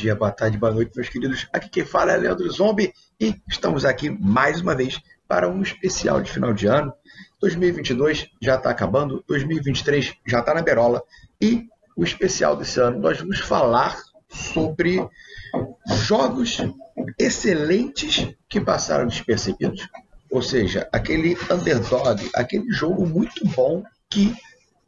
[0.00, 1.46] dia, boa tarde, boa noite, meus queridos.
[1.52, 2.90] Aqui quem fala é Leandro Zombie
[3.20, 6.90] e estamos aqui mais uma vez para um especial de final de ano.
[7.38, 11.02] 2022 já está acabando, 2023 já está na berola
[11.38, 13.94] e o especial desse ano nós vamos falar
[14.30, 15.06] sobre
[16.06, 16.62] jogos
[17.18, 19.86] excelentes que passaram despercebidos.
[20.30, 24.34] Ou seja, aquele underdog, aquele jogo muito bom que,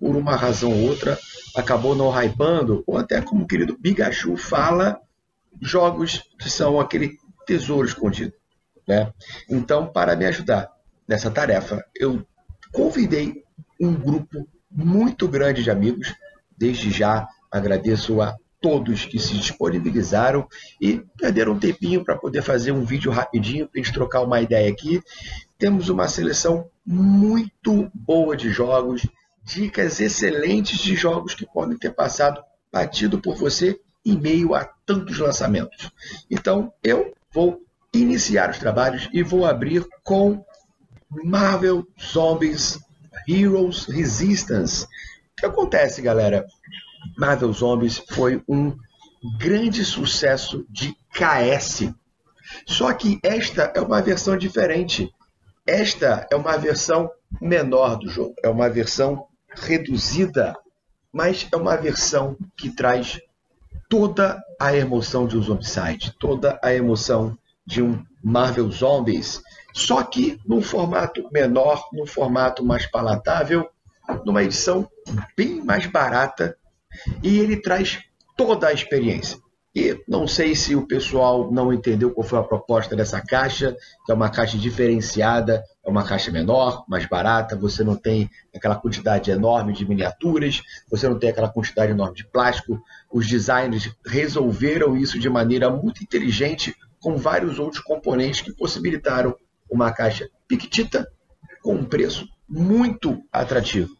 [0.02, 1.16] por uma razão ou outra,
[1.54, 5.00] acabou não hypando, ou até como o querido Bigachu fala,
[5.60, 7.16] jogos que são aquele
[7.46, 8.32] tesouro escondido.
[8.88, 9.12] Né?
[9.48, 10.68] Então, para me ajudar
[11.06, 12.26] nessa tarefa, eu
[12.72, 13.44] convidei
[13.80, 16.12] um grupo muito grande de amigos.
[16.58, 20.48] Desde já agradeço a todos que se disponibilizaram
[20.80, 24.40] e perderam um tempinho para poder fazer um vídeo rapidinho para a gente trocar uma
[24.40, 25.00] ideia aqui.
[25.56, 29.06] Temos uma seleção muito boa de jogos,
[29.42, 35.18] dicas excelentes de jogos que podem ter passado batido por você em meio a tantos
[35.18, 35.90] lançamentos.
[36.30, 37.62] Então, eu vou
[37.94, 40.44] iniciar os trabalhos e vou abrir com
[41.10, 42.80] Marvel Zombies
[43.28, 44.84] Heroes Resistance.
[44.84, 44.88] O
[45.36, 46.46] que acontece, galera?
[47.16, 48.76] Marvel Zombies foi um
[49.38, 51.92] grande sucesso de KS.
[52.66, 55.12] Só que esta é uma versão diferente.
[55.66, 60.54] Esta é uma versão menor do jogo, é uma versão reduzida,
[61.12, 63.20] mas é uma versão que traz
[63.88, 67.36] toda a emoção de um Zombicide, toda a emoção
[67.66, 69.42] de um Marvel Zombies,
[69.74, 73.68] só que num formato menor, num formato mais palatável,
[74.24, 74.88] numa edição
[75.36, 76.56] bem mais barata
[77.22, 78.00] e ele traz
[78.36, 79.38] toda a experiência.
[79.74, 83.74] E não sei se o pessoal não entendeu qual foi a proposta dessa caixa,
[84.04, 88.76] que é uma caixa diferenciada, é uma caixa menor, mais barata, você não tem aquela
[88.76, 92.80] quantidade enorme de miniaturas, você não tem aquela quantidade enorme de plástico.
[93.10, 99.34] Os designers resolveram isso de maneira muito inteligente, com vários outros componentes que possibilitaram
[99.68, 101.10] uma caixa piquitita
[101.62, 103.96] com um preço muito atrativo.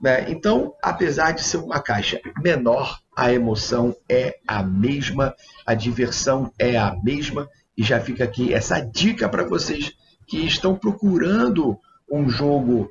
[0.00, 0.30] Né?
[0.30, 6.76] Então, apesar de ser uma caixa menor, a emoção é a mesma, a diversão é
[6.76, 9.92] a mesma, e já fica aqui essa dica para vocês
[10.32, 11.78] que estão procurando
[12.10, 12.90] um jogo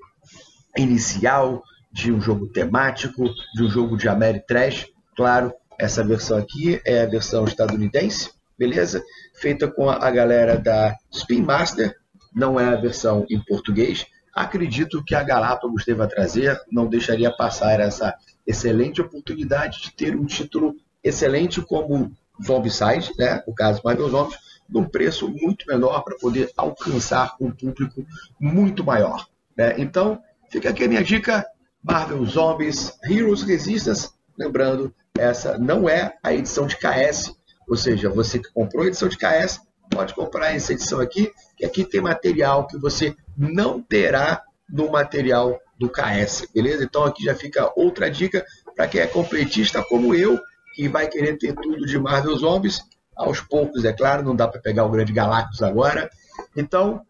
[0.77, 3.23] inicial, de um jogo temático,
[3.55, 4.85] de um jogo de Ameritrash.
[5.17, 9.03] Claro, essa versão aqui é a versão estadunidense, beleza?
[9.33, 11.95] Feita com a galera da Spin Master,
[12.31, 17.79] não é a versão em português, acredito que a Galápagos deva trazer, não deixaria passar
[17.79, 18.13] essa
[18.45, 22.11] excelente oportunidade de ter um título excelente como
[22.45, 23.41] Zombicide, né?
[23.47, 28.05] o caso Marvel Zombies, num preço muito menor para poder alcançar um público
[28.39, 29.27] muito maior.
[29.55, 29.75] Né?
[29.77, 31.45] Então, fica aqui a minha dica,
[31.83, 37.35] Marvel Zombies Heroes Resistance, lembrando, essa não é a edição de KS,
[37.67, 41.65] ou seja, você que comprou a edição de KS, pode comprar essa edição aqui, que
[41.65, 46.83] aqui tem material que você não terá no material do KS, beleza?
[46.83, 48.45] Então aqui já fica outra dica
[48.75, 50.39] para quem é completista como eu,
[50.75, 52.81] que vai querer ter tudo de Marvel Zombies,
[53.21, 56.09] aos poucos, é claro, não dá para pegar o grande Galactus agora.
[56.55, 57.01] Então,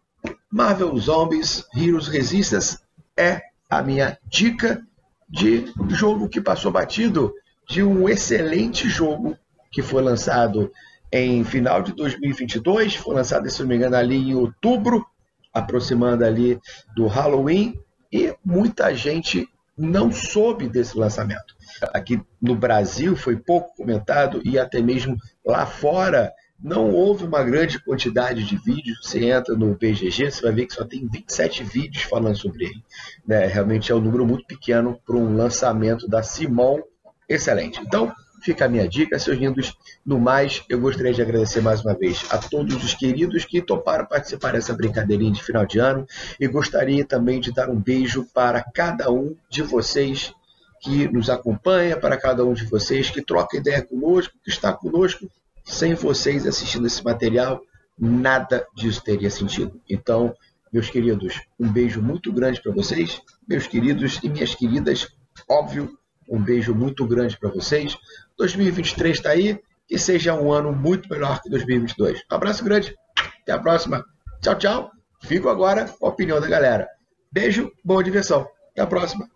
[0.51, 2.79] Marvel Zombies Heroes Resistance
[3.17, 4.85] é a minha dica
[5.29, 7.33] de jogo que passou batido,
[7.67, 9.37] de um excelente jogo
[9.71, 10.71] que foi lançado
[11.11, 15.05] em final de 2022, foi lançado, se não me engano, ali em outubro,
[15.53, 16.59] aproximando ali
[16.95, 17.79] do Halloween,
[18.11, 21.55] e muita gente não soube desse lançamento.
[21.93, 26.31] Aqui no Brasil foi pouco comentado e até mesmo lá fora
[26.63, 28.99] não houve uma grande quantidade de vídeos.
[29.01, 32.83] Você entra no BGG, você vai ver que só tem 27 vídeos falando sobre ele.
[33.25, 33.47] Né?
[33.47, 36.79] Realmente é um número muito pequeno para um lançamento da Simon
[37.27, 37.81] excelente.
[37.81, 39.77] Então, Fica a minha dica, seus lindos.
[40.03, 44.05] No mais, eu gostaria de agradecer mais uma vez a todos os queridos que toparam
[44.05, 46.07] participar dessa brincadeirinha de final de ano
[46.39, 50.33] e gostaria também de dar um beijo para cada um de vocês
[50.81, 55.29] que nos acompanha, para cada um de vocês que troca ideia conosco, que está conosco.
[55.63, 57.61] Sem vocês assistindo esse material,
[57.97, 59.79] nada disso teria sentido.
[59.87, 60.33] Então,
[60.73, 65.09] meus queridos, um beijo muito grande para vocês, meus queridos e minhas queridas.
[65.47, 65.95] Óbvio,
[66.31, 67.97] um beijo muito grande para vocês.
[68.37, 69.59] 2023 está aí.
[69.87, 72.19] Que seja um ano muito melhor que 2022.
[72.31, 72.95] Um abraço grande.
[73.41, 74.05] Até a próxima.
[74.41, 74.91] Tchau, tchau.
[75.21, 76.87] Fico agora com a opinião da galera.
[77.29, 78.47] Beijo, boa diversão.
[78.71, 79.29] Até a próxima.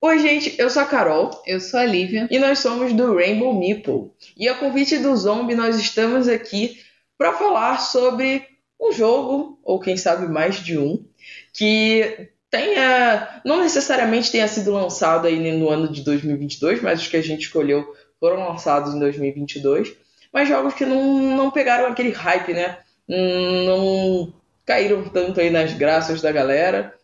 [0.00, 3.58] Oi, gente, eu sou a Carol, eu sou a Lívia e nós somos do Rainbow
[3.58, 4.12] Meeple.
[4.36, 6.78] E a convite do Zombie, nós estamos aqui
[7.18, 8.46] para falar sobre
[8.80, 11.04] um jogo, ou quem sabe mais de um,
[11.52, 17.16] que tenha, não necessariamente tenha sido lançado aí no ano de 2022, mas os que
[17.16, 19.94] a gente escolheu foram lançados em 2022.
[20.32, 22.78] mas jogos que não, não pegaram aquele hype, né?
[23.06, 24.32] Não
[24.64, 26.94] caíram tanto aí nas graças da galera.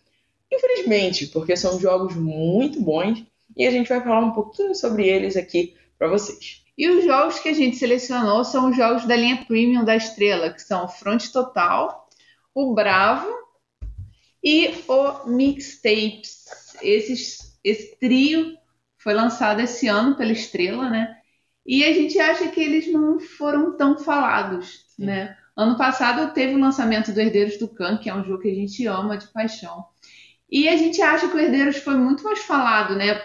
[0.50, 3.24] Infelizmente, porque são jogos muito bons
[3.56, 6.62] e a gente vai falar um pouquinho sobre eles aqui para vocês.
[6.76, 10.50] E os jogos que a gente selecionou são os jogos da linha Premium da Estrela,
[10.50, 12.08] que são o Front Total,
[12.54, 13.41] o Bravo
[14.42, 16.44] e o Mixtapes.
[16.82, 18.56] Esses, esse trio
[18.98, 21.16] foi lançado esse ano pela Estrela, né?
[21.64, 25.06] E a gente acha que eles não foram tão falados, Sim.
[25.06, 25.36] né?
[25.56, 28.54] Ano passado teve o lançamento do Herdeiros do Khan, que é um jogo que a
[28.54, 29.84] gente ama de paixão.
[30.50, 33.20] E a gente acha que o Herdeiros foi muito mais falado, né?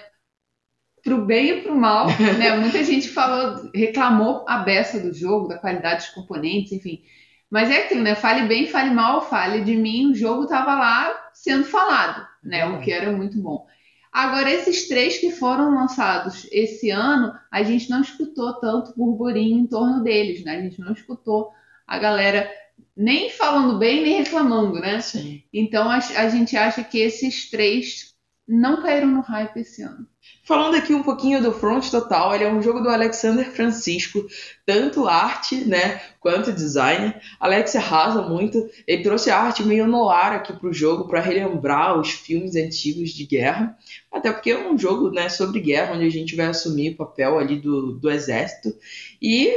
[1.04, 2.56] Pro bem e pro mal, né?
[2.60, 7.02] Muita gente falou, reclamou a beça do jogo, da qualidade dos componentes, enfim.
[7.50, 8.16] Mas é aquilo, né?
[8.16, 12.66] Fale bem, fale mal, fale de mim, o jogo estava lá sendo falado, né?
[12.66, 13.66] O que era muito bom.
[14.12, 19.68] Agora, esses três que foram lançados esse ano, a gente não escutou tanto burburinho em
[19.68, 20.58] torno deles, né?
[20.58, 21.52] A gente não escutou
[21.86, 22.52] a galera
[22.96, 25.00] nem falando bem, nem reclamando, né?
[25.02, 25.44] Sim.
[25.54, 28.17] Então, a, a gente acha que esses três
[28.48, 30.08] não caíram no hype esse ano.
[30.44, 34.26] Falando aqui um pouquinho do Front Total, ele é um jogo do Alexander Francisco,
[34.66, 37.14] tanto arte, né, quanto design.
[37.40, 38.70] Alex arrasa muito.
[38.88, 43.26] Ele trouxe arte meio no ar aqui pro jogo para relembrar os filmes antigos de
[43.26, 43.78] guerra,
[44.12, 47.38] até porque é um jogo, né, sobre guerra, onde a gente vai assumir o papel
[47.38, 48.74] ali do, do exército
[49.22, 49.50] e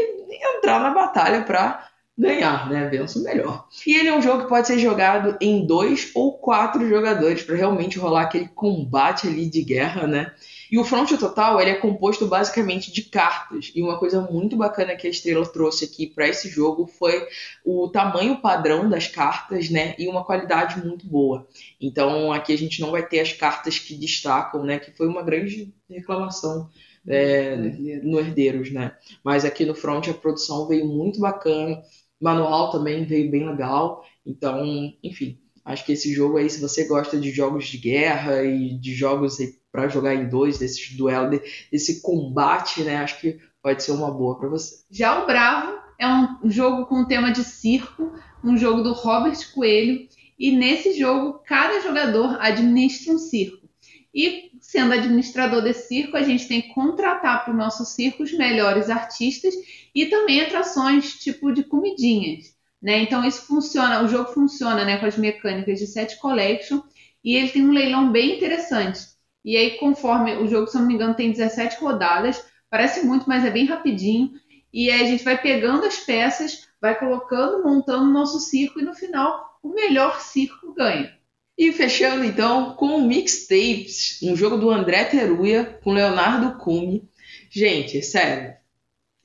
[0.56, 1.89] entrar na batalha para
[2.20, 2.86] ganhar, né?
[2.88, 3.66] Vença melhor.
[3.86, 7.56] E ele é um jogo que pode ser jogado em dois ou quatro jogadores para
[7.56, 10.32] realmente rolar aquele combate ali de guerra, né?
[10.70, 13.72] E o Front Total ele é composto basicamente de cartas.
[13.74, 17.26] E uma coisa muito bacana que a Estrela trouxe aqui para esse jogo foi
[17.64, 19.94] o tamanho padrão das cartas, né?
[19.98, 21.48] E uma qualidade muito boa.
[21.80, 24.78] Então aqui a gente não vai ter as cartas que destacam, né?
[24.78, 26.68] Que foi uma grande reclamação
[27.08, 27.56] é,
[28.02, 28.92] no Herdeiros, né?
[29.24, 31.82] Mas aqui no Front a produção veio muito bacana
[32.20, 34.04] manual também veio bem legal.
[34.24, 34.62] Então,
[35.02, 38.94] enfim, acho que esse jogo aí, se você gosta de jogos de guerra e de
[38.94, 39.38] jogos
[39.72, 41.40] para jogar em dois, desses duelos,
[41.70, 42.96] desse combate, né?
[42.96, 44.84] Acho que pode ser uma boa para você.
[44.90, 48.12] Já o Bravo é um jogo com tema de circo,
[48.42, 50.08] um jogo do Robert Coelho,
[50.38, 53.68] e nesse jogo cada jogador administra um circo.
[54.12, 58.32] E sendo administrador desse circo, a gente tem que contratar para o nosso circo os
[58.32, 59.54] melhores artistas
[59.94, 62.54] e também atrações tipo de comidinhas.
[62.80, 63.02] Né?
[63.02, 66.80] Então isso funciona, o jogo funciona né, com as mecânicas de set collection
[67.22, 69.00] e ele tem um leilão bem interessante.
[69.44, 73.44] E aí, conforme o jogo, se não me engano, tem 17 rodadas, parece muito, mas
[73.44, 74.32] é bem rapidinho.
[74.72, 78.84] E aí a gente vai pegando as peças, vai colocando, montando o nosso circo e
[78.84, 81.14] no final o melhor circo ganha.
[81.58, 87.08] E fechando então com o Mixtapes, um jogo do André Teruya com Leonardo Cume.
[87.50, 88.54] Gente, sério,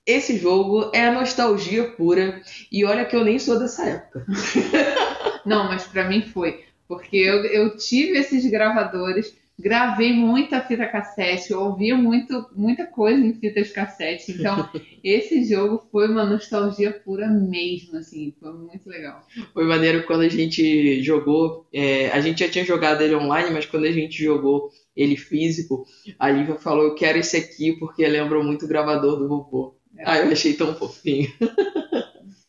[0.05, 2.41] esse jogo é a nostalgia pura
[2.71, 4.25] e olha que eu nem sou dessa época.
[5.45, 11.51] Não, mas para mim foi, porque eu, eu tive esses gravadores gravei muita fita cassete,
[11.51, 14.33] eu ouvia muito, muita coisa em fitas cassete.
[14.33, 14.69] Então,
[15.03, 19.25] esse jogo foi uma nostalgia pura mesmo, assim, foi muito legal.
[19.53, 23.65] Foi maneiro quando a gente jogou, é, a gente já tinha jogado ele online, mas
[23.65, 25.85] quando a gente jogou ele físico,
[26.19, 29.74] a Lívia falou, eu quero esse aqui porque lembra muito o gravador do vovô.
[29.97, 30.03] É.
[30.05, 31.31] Ah, eu achei tão fofinho.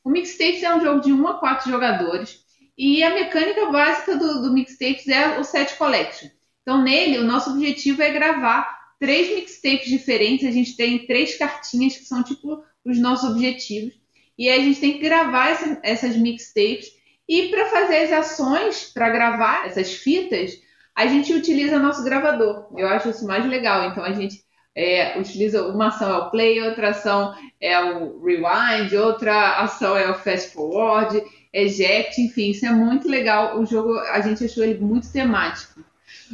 [0.05, 2.45] o Mixtapes é um jogo de 1 a 4 jogadores.
[2.77, 6.29] E a mecânica básica do, do Mixtapes é o set collection.
[6.63, 10.47] Então, nele, o nosso objetivo é gravar três mixtapes diferentes.
[10.47, 13.95] A gente tem três cartinhas que são tipo os nossos objetivos.
[14.39, 16.91] E aí a gente tem que gravar essa, essas mixtapes.
[17.29, 20.53] E para fazer as ações, para gravar essas fitas,
[20.95, 22.69] a gente utiliza nosso gravador.
[22.77, 23.91] Eu acho isso mais legal.
[23.91, 24.46] Então a gente
[24.77, 30.11] é, utiliza uma ação é o play, outra ação é o rewind, outra ação é
[30.11, 33.59] o fast forward, eject, enfim, isso é muito legal.
[33.59, 35.83] O jogo a gente achou ele muito temático.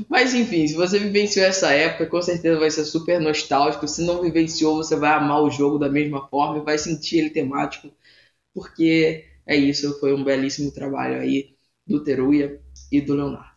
[0.09, 3.87] Mas enfim, se você vivenciou essa época, com certeza vai ser super nostálgico.
[3.87, 7.31] Se não vivenciou, você vai amar o jogo da mesma forma e vai sentir ele
[7.31, 7.93] temático,
[8.53, 11.55] porque é isso, foi um belíssimo trabalho aí
[11.87, 13.53] do Teruya e do Leonardo.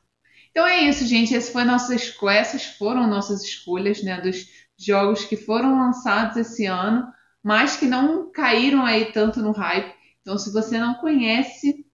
[0.51, 1.39] Então é isso, gente.
[1.42, 7.08] Foi nossas, essas foram nossas escolhas, né, dos jogos que foram lançados esse ano,
[7.44, 9.94] mas que não caíram aí tanto no hype.
[10.22, 11.86] Então, se você não conhece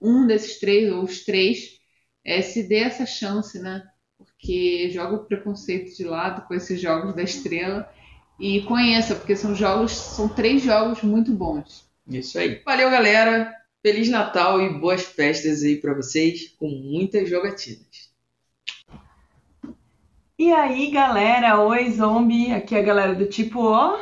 [0.00, 1.80] um desses três ou os três,
[2.24, 3.82] é, se dê essa chance, né?
[4.16, 7.92] Porque joga o preconceito de lado com esses jogos da estrela
[8.38, 11.88] e conheça, porque são jogos, são três jogos muito bons.
[12.06, 12.60] Isso aí.
[12.64, 13.52] Valeu, galera.
[13.82, 18.11] Feliz Natal e boas festas aí para vocês, com muitas jogatinas.
[20.42, 21.60] E aí, galera?
[21.60, 22.52] Oi, zombie.
[22.52, 23.96] Aqui é a galera do tipo O.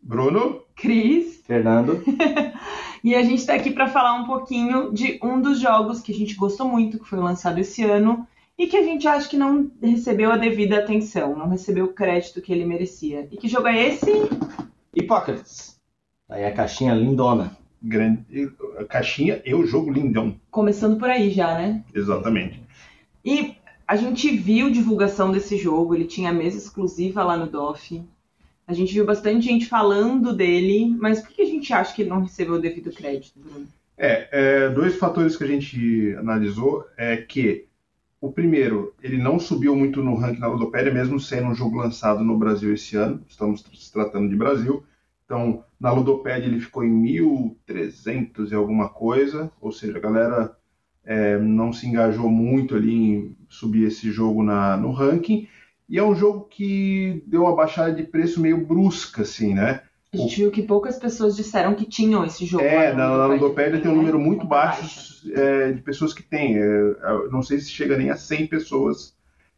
[0.00, 0.62] Bruno.
[0.74, 1.42] Cris.
[1.46, 2.02] Fernando.
[3.04, 6.14] e a gente está aqui para falar um pouquinho de um dos jogos que a
[6.14, 8.26] gente gostou muito, que foi lançado esse ano
[8.56, 12.40] e que a gente acha que não recebeu a devida atenção, não recebeu o crédito
[12.40, 13.28] que ele merecia.
[13.30, 14.10] E que jogo é esse?
[14.94, 15.78] Hipócrates.
[16.30, 17.58] Aí a caixinha lindona.
[17.82, 20.34] Grande, a caixinha e o jogo lindão.
[20.50, 21.84] Começando por aí já, né?
[21.94, 22.64] Exatamente.
[23.22, 23.54] E
[23.86, 28.02] a gente viu divulgação desse jogo, ele tinha mesa exclusiva lá no DOF.
[28.66, 32.10] A gente viu bastante gente falando dele, mas por que a gente acha que ele
[32.10, 33.66] não recebeu o devido crédito, Bruno?
[33.96, 37.66] É, é, dois fatores que a gente analisou é que
[38.20, 42.24] o primeiro, ele não subiu muito no ranking na Ludopédia, mesmo sendo um jogo lançado
[42.24, 43.22] no Brasil esse ano.
[43.28, 44.82] Estamos se tratando de Brasil.
[45.26, 50.56] Então, na Ludopédia ele ficou em 1.300 e alguma coisa, ou seja, a galera
[51.04, 55.48] é, não se engajou muito ali em subir esse jogo na, no ranking.
[55.88, 59.82] E é um jogo que deu uma baixada de preço meio brusca, assim, né?
[60.12, 62.64] A gente viu que poucas pessoas disseram que tinham esse jogo.
[62.64, 66.56] É, na, na Ludopédia tem um número muito baixo é, de pessoas que têm.
[66.56, 66.94] É,
[67.30, 69.14] não sei se chega nem a 100 pessoas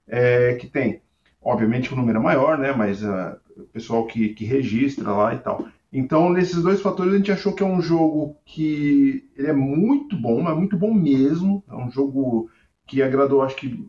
[0.09, 1.03] é, que tem.
[1.43, 2.73] Obviamente o número é maior, né?
[2.73, 5.69] Mas uh, o pessoal que, que registra lá e tal.
[5.93, 10.17] Então, nesses dois fatores, a gente achou que é um jogo que ele é muito
[10.17, 11.65] bom, mas muito bom mesmo.
[11.69, 12.51] É um jogo
[12.87, 13.89] que agradou, acho que,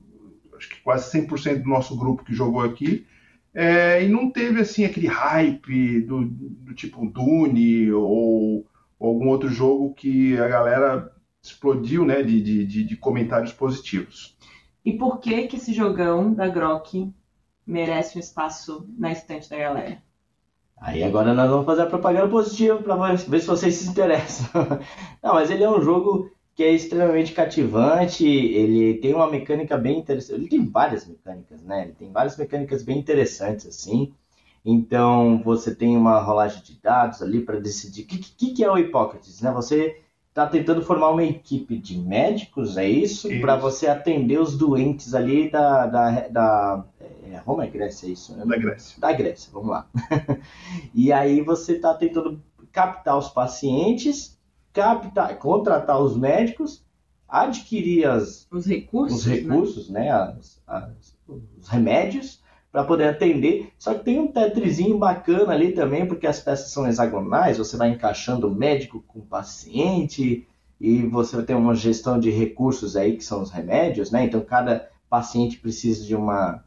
[0.55, 3.05] acho que quase 100% do nosso grupo que jogou aqui.
[3.53, 8.67] É, e não teve assim aquele hype do, do tipo Dune ou,
[8.99, 11.11] ou, algum outro jogo que a galera
[11.41, 14.37] explodiu né, de, de, de, comentários positivos.
[14.85, 17.11] E por que que esse jogão da Grok
[17.65, 20.03] merece um espaço na estante da galera?
[20.79, 24.47] Aí agora nós vamos fazer a propaganda positiva para ver se vocês se interessam.
[25.23, 29.99] Não, mas ele é um jogo que é extremamente cativante, ele tem uma mecânica bem
[29.99, 31.83] interessante, ele tem várias mecânicas, né?
[31.83, 34.11] Ele tem várias mecânicas bem interessantes, assim.
[34.65, 38.71] Então, você tem uma rolagem de dados ali para decidir o que, que, que, é
[38.71, 39.51] o Hipócrates, né?
[39.51, 43.31] Você está tentando formar uma equipe de médicos, é isso?
[43.31, 43.41] isso.
[43.41, 46.85] Para você atender os doentes ali da, da, da
[47.33, 48.35] é, Roma é Grécia, é isso?
[48.35, 48.45] Né?
[48.45, 48.99] Da Grécia.
[48.99, 49.87] Da Grécia, vamos lá.
[50.93, 52.41] e aí você está tentando
[52.71, 54.37] captar os pacientes
[54.77, 56.85] captar, contratar os médicos,
[57.27, 60.01] adquirir as, os recursos, os recursos, né?
[60.01, 63.71] né as, as, os remédios para poder atender.
[63.79, 67.89] Só que tem um tetrizinho bacana ali também, porque as peças são hexagonais, você vai
[67.89, 70.47] encaixando o médico com o paciente
[70.79, 74.25] e você vai ter uma gestão de recursos aí que são os remédios, né?
[74.25, 76.63] Então cada paciente precisa de uma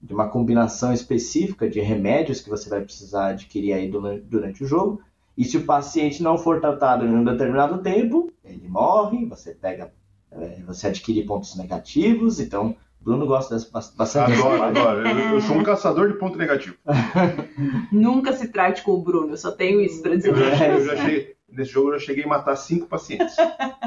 [0.00, 4.66] de uma combinação específica de remédios que você vai precisar adquirir aí durante, durante o
[4.66, 5.02] jogo.
[5.36, 9.92] E se o paciente não for tratado em um determinado tempo, ele morre, você pega,
[10.32, 14.32] é, você adquire pontos negativos, então Bruno gosta dessa bastante.
[14.32, 15.08] Adoro, adoro.
[15.08, 16.76] Eu, eu, sou um caçador de ponto negativo.
[17.90, 20.30] Nunca se trate com o Bruno, eu só tenho isso para dizer.
[20.30, 23.36] Eu já, eu já cheguei, nesse jogo eu já cheguei a matar cinco pacientes.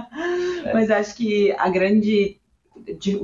[0.74, 2.41] Mas acho que a grande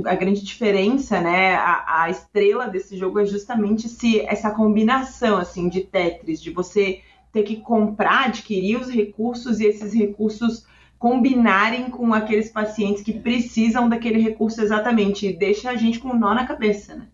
[0.05, 5.69] a grande diferença, né, a, a, estrela desse jogo é justamente se essa combinação assim
[5.69, 7.01] de Tetris, de você
[7.31, 10.65] ter que comprar, adquirir os recursos e esses recursos
[10.99, 15.31] combinarem com aqueles pacientes que precisam daquele recurso exatamente.
[15.31, 17.07] Deixa a gente com um nó na cabeça, né?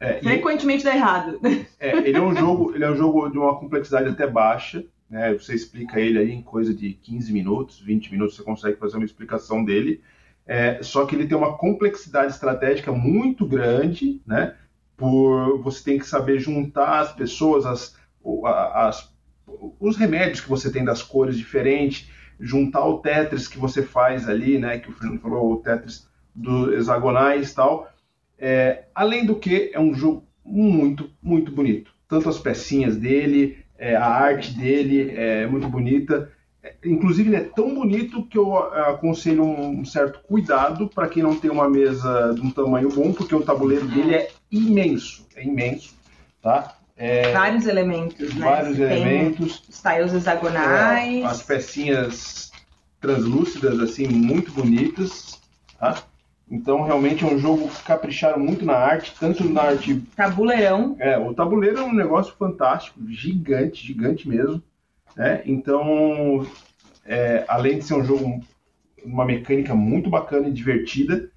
[0.00, 0.84] É, Frequentemente e...
[0.84, 1.40] dá errado.
[1.80, 5.32] É, ele é um jogo, ele é um jogo de uma complexidade até baixa, né?
[5.34, 9.06] Você explica ele aí em coisa de 15 minutos, 20 minutos, você consegue fazer uma
[9.06, 10.00] explicação dele.
[10.48, 14.56] É, só que ele tem uma complexidade estratégica muito grande, né?
[14.96, 17.94] Por você tem que saber juntar as pessoas, as,
[18.74, 19.12] as
[19.78, 22.08] os remédios que você tem das cores diferentes,
[22.40, 26.74] juntar o Tetris que você faz ali, né, que o Fernando falou, o Tetris do
[26.74, 27.92] hexagonais e tal.
[28.38, 31.92] É, além do que, é um jogo muito, muito bonito.
[32.08, 36.30] Tanto as pecinhas dele, é, a arte dele é muito bonita.
[36.68, 41.36] É, inclusive, ele é tão bonito que eu aconselho um certo cuidado para quem não
[41.36, 45.94] tem uma mesa de um tamanho bom, porque o tabuleiro dele é imenso, é imenso,
[46.42, 46.74] tá?
[46.96, 48.44] É, vários elementos, né?
[48.44, 49.62] Vários Você elementos.
[49.68, 51.22] Styles hexagonais.
[51.22, 52.50] É, as pecinhas
[53.00, 55.40] translúcidas, assim, muito bonitas.
[55.78, 56.02] Tá?
[56.50, 60.02] Então, realmente é um jogo que capricharam muito na arte, tanto na arte.
[60.16, 60.96] Tabuleirão.
[60.98, 64.60] É, o tabuleiro é um negócio fantástico, gigante, gigante mesmo.
[65.16, 65.42] Né?
[65.44, 66.46] Então,
[67.04, 68.40] é, além de ser um jogo,
[69.04, 71.30] uma mecânica muito bacana e divertida,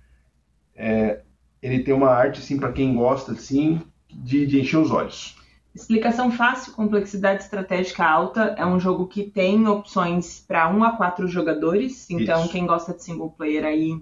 [0.75, 1.21] é,
[1.61, 5.35] ele tem uma arte, assim, para quem gosta, assim, de, de encher os olhos.
[5.73, 8.55] Explicação fácil, complexidade estratégica alta.
[8.57, 12.09] É um jogo que tem opções para 1 a 4 jogadores.
[12.09, 12.51] Então, Isso.
[12.51, 14.01] quem gosta de single player aí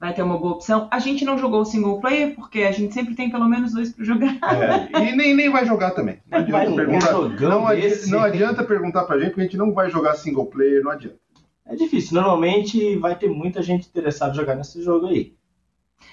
[0.00, 0.86] vai ter uma boa opção.
[0.90, 3.92] A gente não jogou o single player, porque a gente sempre tem pelo menos dois
[3.92, 4.36] para jogar.
[4.42, 6.18] É, e nem, nem vai jogar também.
[6.30, 9.72] Não adianta, Vai perguntar, não, adi- não adianta perguntar pra gente, porque a gente não
[9.72, 11.18] vai jogar single player, não adianta.
[11.66, 12.14] É difícil.
[12.20, 15.34] Normalmente vai ter muita gente interessada em jogar nesse jogo aí.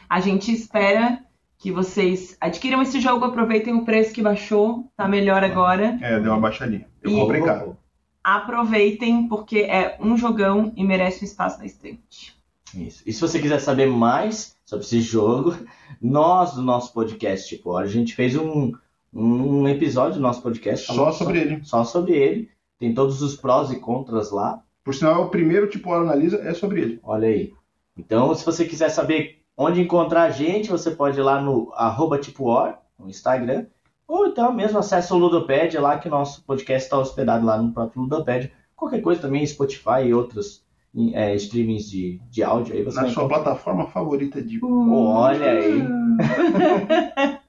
[0.10, 1.20] A gente espera
[1.58, 5.98] que vocês adquiram esse jogo, aproveitem o preço que baixou, tá melhor agora.
[6.02, 6.86] É, deu uma baixadinha.
[7.02, 7.78] Eu comprei caro.
[8.24, 12.35] Aproveitem, porque é um jogão e merece um espaço na estante.
[12.76, 13.04] Isso.
[13.06, 15.56] E se você quiser saber mais sobre esse jogo,
[16.02, 18.74] nós do nosso podcast, tipo, a gente fez um,
[19.14, 21.64] um episódio do nosso podcast Só sobre ele.
[21.64, 22.50] Só sobre ele.
[22.78, 24.62] Tem todos os prós e contras lá.
[24.84, 27.00] Por sinal, é o primeiro tipo Hora Analisa, é sobre ele.
[27.02, 27.54] Olha aí.
[27.98, 32.20] Então, se você quiser saber onde encontrar a gente, você pode ir lá no arroba
[32.20, 33.68] tipoor, no Instagram,
[34.08, 37.74] ou então mesmo acesse o Ludopad, lá que o nosso podcast está hospedado lá no
[37.74, 38.52] próprio Ludopad.
[38.76, 40.65] Qualquer coisa também, Spotify e outros
[41.14, 43.44] é, streamings de, de áudio aí, você Na sua encontrar.
[43.44, 44.60] plataforma favorita de.
[44.64, 45.84] Olha aí.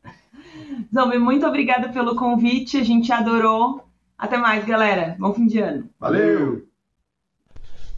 [0.94, 3.82] Zombie, muito obrigada pelo convite, a gente adorou.
[4.18, 5.16] Até mais, galera.
[5.18, 5.88] Bom fim de ano.
[6.00, 6.66] Valeu!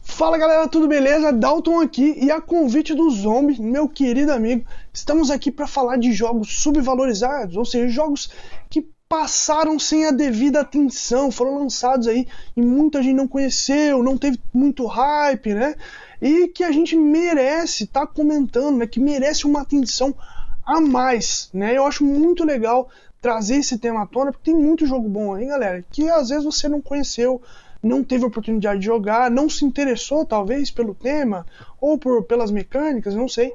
[0.01, 1.31] Fala galera, tudo beleza?
[1.31, 6.11] Dalton aqui e a convite do Zombie, meu querido amigo, estamos aqui para falar de
[6.11, 8.31] jogos subvalorizados, ou seja, jogos
[8.69, 14.15] que passaram sem a devida atenção, foram lançados aí e muita gente não conheceu, não
[14.15, 15.75] teve muito hype, né?
[16.21, 18.85] E que a gente merece estar comentando, né?
[18.85, 20.15] Que merece uma atenção
[20.63, 21.75] a mais, né?
[21.75, 22.87] Eu acho muito legal
[23.19, 26.45] trazer esse tema à tona, porque tem muito jogo bom aí, galera, que às vezes
[26.45, 27.41] você não conheceu,
[27.81, 31.47] não teve oportunidade de jogar, não se interessou talvez pelo tema
[31.81, 33.53] ou por, pelas mecânicas, não sei.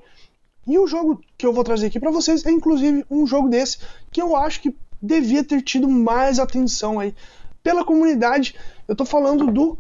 [0.67, 3.79] E o jogo que eu vou trazer aqui para vocês é inclusive um jogo desse
[4.11, 7.15] que eu acho que devia ter tido mais atenção aí
[7.63, 8.55] pela comunidade.
[8.89, 9.79] Eu tô falando do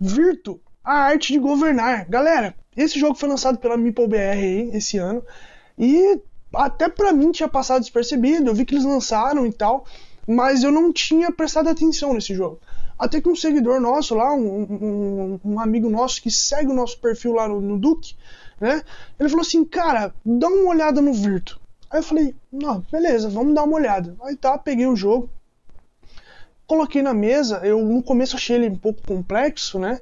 [0.00, 2.08] Virtu, a arte de governar.
[2.08, 5.22] Galera, esse jogo foi lançado pela MeepleBR aí esse ano
[5.78, 6.20] e
[6.54, 8.50] até pra mim tinha passado despercebido.
[8.50, 9.84] Eu vi que eles lançaram e tal,
[10.26, 12.58] mas eu não tinha prestado atenção nesse jogo.
[12.98, 16.98] Até que um seguidor nosso lá, um, um, um amigo nosso que segue o nosso
[16.98, 18.14] perfil lá no, no Duke,
[18.58, 18.82] né?
[19.20, 21.60] Ele falou assim, cara, dá uma olhada no Virtu.
[21.90, 24.16] Aí eu falei, não, beleza, vamos dar uma olhada.
[24.22, 25.30] Aí tá, peguei o jogo,
[26.66, 27.60] coloquei na mesa.
[27.64, 30.00] Eu no começo achei ele um pouco complexo, né?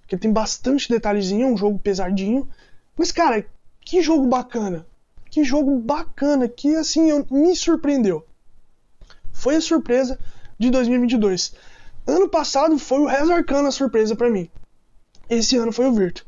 [0.00, 2.48] Porque tem bastante detalhezinho, é um jogo pesadinho.
[2.96, 3.44] Mas, cara,
[3.80, 4.86] que jogo bacana.
[5.30, 8.26] Que jogo bacana, que assim, eu, me surpreendeu.
[9.32, 10.18] Foi a surpresa
[10.58, 11.54] de 2022.
[12.06, 14.50] Ano passado foi o Res Arcana a surpresa para mim.
[15.28, 16.24] Esse ano foi o Virtu.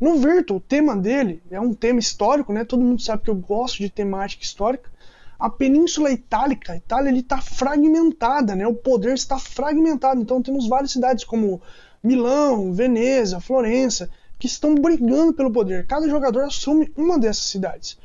[0.00, 2.64] No Virtu, o tema dele é um tema histórico, né?
[2.64, 4.90] Todo mundo sabe que eu gosto de temática histórica.
[5.38, 8.66] A Península Itálica, a Itália está fragmentada, né?
[8.66, 10.20] O poder está fragmentado.
[10.22, 11.60] Então temos várias cidades como
[12.02, 14.08] Milão, Veneza, Florença,
[14.38, 15.86] que estão brigando pelo poder.
[15.86, 17.98] Cada jogador assume uma dessas cidades.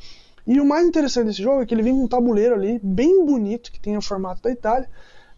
[0.46, 3.26] E o mais interessante desse jogo é que ele vem com um tabuleiro ali, bem
[3.26, 4.90] bonito, que tem o formato da Itália,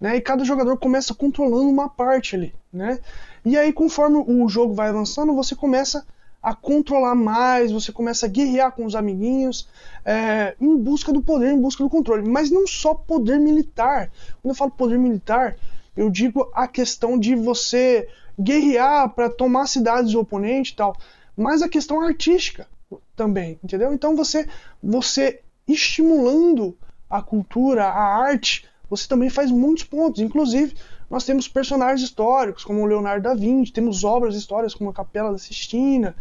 [0.02, 0.17] né?
[0.17, 3.00] E cada jogador começa controlando uma parte ali, né?
[3.46, 6.04] E aí, conforme o jogo vai avançando, você começa
[6.47, 9.67] a controlar mais, você começa a guerrear com os amiguinhos,
[10.05, 12.25] é, em busca do poder, em busca do controle.
[12.25, 14.10] Mas não só poder militar.
[14.41, 15.57] Quando eu falo poder militar,
[15.93, 18.07] eu digo a questão de você
[18.39, 20.95] guerrear para tomar cidades do oponente e tal,
[21.36, 22.65] mas a questão artística
[23.13, 23.93] também, entendeu?
[23.93, 24.47] Então você,
[24.81, 26.77] você estimulando
[27.10, 30.21] a cultura, a arte, você também faz muitos pontos.
[30.21, 30.77] Inclusive,
[31.10, 35.32] nós temos personagens históricos, como o Leonardo da Vinci, temos obras históricas como a Capela
[35.32, 36.15] da Sistina,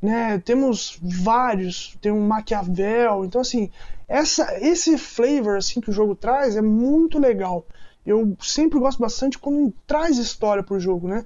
[0.00, 0.38] né?
[0.44, 3.24] Temos vários, tem um Maquiavel.
[3.24, 3.70] Então, assim,
[4.06, 7.66] essa, esse flavor assim que o jogo traz é muito legal.
[8.04, 11.24] Eu sempre gosto bastante quando traz história pro jogo, né?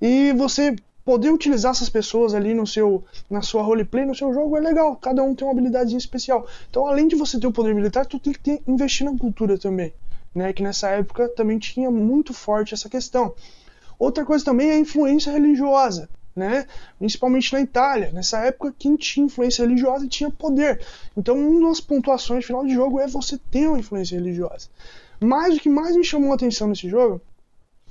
[0.00, 4.56] E você poder utilizar essas pessoas ali no seu, na sua roleplay, no seu jogo
[4.56, 4.96] é legal.
[4.96, 6.46] Cada um tem uma habilidade especial.
[6.68, 9.56] Então, além de você ter o poder militar, tu tem que ter, investir na cultura
[9.56, 9.92] também
[10.38, 13.34] né, que nessa época também tinha muito forte essa questão.
[13.98, 16.64] Outra coisa também é a influência religiosa, né,
[16.96, 18.12] principalmente na Itália.
[18.12, 20.80] Nessa época, quem tinha influência religiosa tinha poder.
[21.16, 24.68] Então, uma das pontuações final de jogo é você ter uma influência religiosa.
[25.20, 27.20] Mas o que mais me chamou a atenção nesse jogo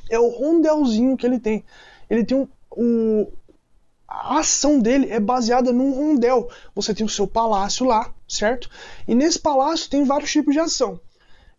[0.10, 1.66] é o rondelzinho que ele tem.
[2.10, 3.28] Ele tem um,
[4.08, 6.50] a ação dele é baseada num rondel.
[6.74, 8.70] Você tem o seu palácio lá, certo?
[9.06, 10.98] E nesse palácio tem vários tipos de ação.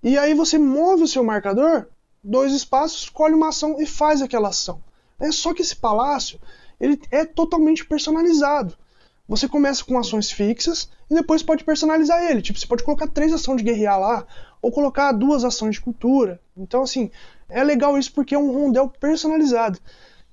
[0.02, 1.88] E aí você move o seu marcador,
[2.22, 4.82] dois espaços, escolhe uma ação e faz aquela ação.
[5.18, 6.40] É só que esse palácio
[6.80, 8.76] ele é totalmente personalizado.
[9.28, 12.40] Você começa com ações fixas e depois pode personalizar ele.
[12.40, 14.26] Tipo, você pode colocar três ações de guerrear lá,
[14.62, 16.40] ou colocar duas ações de cultura.
[16.56, 17.11] Então, assim,
[17.48, 19.78] é legal isso porque é um rondel personalizado.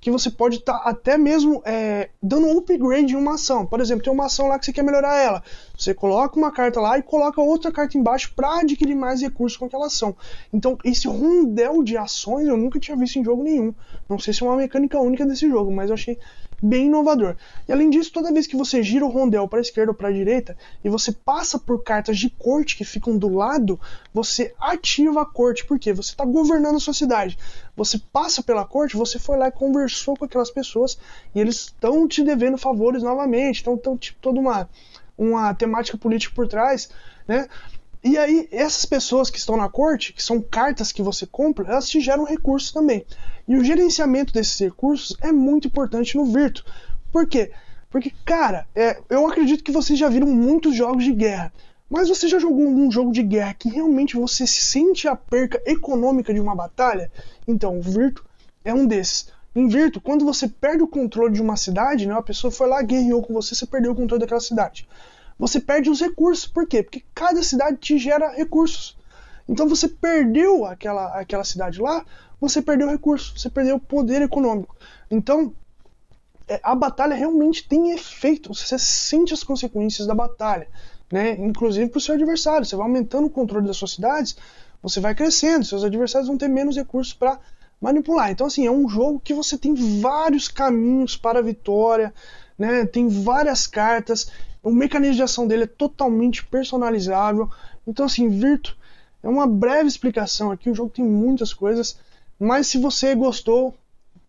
[0.05, 3.65] Que você pode estar tá até mesmo é, dando um upgrade em uma ação.
[3.65, 5.41] Por exemplo, tem uma ação lá que você quer melhorar ela.
[5.75, 9.65] Você coloca uma carta lá e coloca outra carta embaixo para adquirir mais recursos com
[9.65, 10.15] aquela ação.
[10.53, 13.73] Então, esse rondel de ações eu nunca tinha visto em jogo nenhum.
[14.07, 16.19] Não sei se é uma mecânica única desse jogo, mas eu achei
[16.61, 17.35] bem inovador.
[17.67, 20.09] E além disso, toda vez que você gira o rondel para a esquerda ou para
[20.09, 23.79] a direita e você passa por cartas de corte que ficam do lado,
[24.13, 27.37] você ativa a corte, porque você está governando a sua cidade.
[27.75, 30.97] Você passa pela corte, você foi lá e conversou com aquelas pessoas
[31.33, 34.69] e eles estão te devendo favores novamente, então estão tipo toda uma
[35.17, 36.89] uma temática política por trás,
[37.27, 37.47] né?
[38.03, 41.89] E aí, essas pessoas que estão na corte, que são cartas que você compra, elas
[41.89, 43.03] te geram recursos também.
[43.47, 46.65] E o gerenciamento desses recursos é muito importante no Virtu.
[47.11, 47.51] Por quê?
[47.89, 51.53] Porque, cara, é, eu acredito que vocês já viram muitos jogos de guerra.
[51.89, 56.33] Mas você já jogou algum jogo de guerra que realmente você sente a perca econômica
[56.33, 57.11] de uma batalha?
[57.47, 58.25] Então, o Virtu
[58.63, 59.27] é um desses.
[59.55, 62.81] Em Virtu, quando você perde o controle de uma cidade, né, a pessoa foi lá,
[62.81, 64.87] guerreou com você, você perdeu o controle daquela cidade
[65.37, 66.47] você perde os recursos.
[66.47, 66.81] Por quê?
[66.81, 68.97] Porque cada cidade te gera recursos.
[69.47, 72.03] Então você perdeu aquela, aquela cidade lá,
[72.39, 74.75] você perdeu recursos, você perdeu poder econômico.
[75.09, 75.53] Então
[76.47, 80.67] é, a batalha realmente tem efeito, você sente as consequências da batalha,
[81.11, 81.31] né?
[81.31, 82.65] inclusive para o seu adversário.
[82.65, 84.35] Você vai aumentando o controle das suas cidades,
[84.81, 87.39] você vai crescendo, seus adversários vão ter menos recursos para
[87.81, 88.31] manipular.
[88.31, 92.13] Então, assim, é um jogo que você tem vários caminhos para a vitória,
[92.57, 92.85] né?
[92.85, 94.31] tem várias cartas
[94.65, 97.47] o mecanismo de ação dele é totalmente personalizável.
[97.85, 98.75] Então, assim, Virtu
[99.21, 100.71] é uma breve explicação aqui.
[100.71, 101.99] O jogo tem muitas coisas,
[102.39, 103.75] mas se você gostou,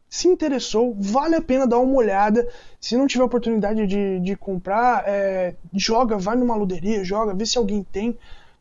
[0.09, 2.49] se interessou, vale a pena dar uma olhada.
[2.81, 7.59] Se não tiver oportunidade de, de comprar, é, joga, vai numa luderia, joga, vê se
[7.59, 8.17] alguém tem.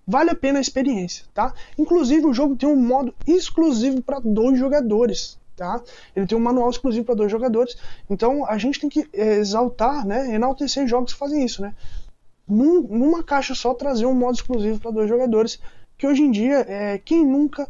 [0.07, 1.53] Vale a pena a experiência, tá?
[1.77, 5.81] Inclusive o jogo tem um modo exclusivo para dois jogadores tá?
[6.15, 7.77] Ele tem um manual exclusivo para dois jogadores.
[8.09, 11.73] Então a gente tem que exaltar, né, enaltecer jogos que fazem isso, né?
[12.47, 15.59] Num, numa caixa só trazer um modo exclusivo para dois jogadores,
[15.97, 17.67] que hoje em dia é quem nunca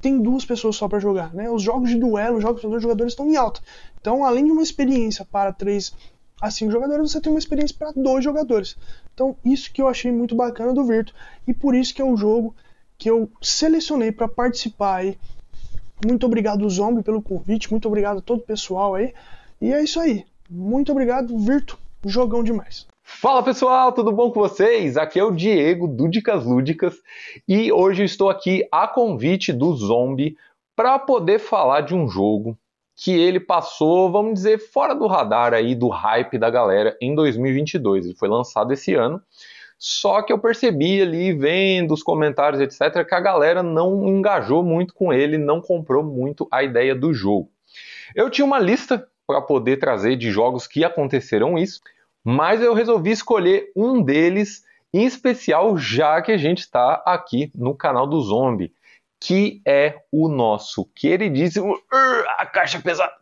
[0.00, 1.50] tem duas pessoas só para jogar, né?
[1.50, 3.60] Os jogos de duelo, os jogos para dois jogadores estão em alta.
[4.00, 5.94] Então, além de uma experiência para três
[6.40, 8.76] a cinco jogadores, você tem uma experiência para dois jogadores.
[9.12, 11.12] Então, isso que eu achei muito bacana do Virtu
[11.46, 12.54] e por isso que é o jogo
[12.96, 15.18] que eu selecionei para participar aí
[16.04, 17.70] muito obrigado, Zombie, pelo convite.
[17.70, 19.12] Muito obrigado a todo o pessoal aí.
[19.60, 20.24] E é isso aí.
[20.48, 21.78] Muito obrigado, Virto.
[22.04, 22.86] Jogão demais.
[23.10, 24.96] Fala pessoal, tudo bom com vocês?
[24.96, 26.94] Aqui é o Diego do Dicas Lúdicas
[27.48, 30.36] e hoje estou aqui a convite do Zombie
[30.76, 32.56] para poder falar de um jogo
[32.94, 38.04] que ele passou, vamos dizer, fora do radar aí do hype da galera em 2022.
[38.04, 39.20] Ele foi lançado esse ano
[39.78, 44.92] só que eu percebi ali, vendo os comentários, etc., que a galera não engajou muito
[44.92, 47.48] com ele, não comprou muito a ideia do jogo.
[48.14, 51.80] Eu tinha uma lista para poder trazer de jogos que aconteceram isso,
[52.24, 57.74] mas eu resolvi escolher um deles em especial, já que a gente está aqui no
[57.74, 58.72] canal do Zombie,
[59.20, 61.78] que é o nosso queridíssimo
[62.38, 63.12] a caixa pesada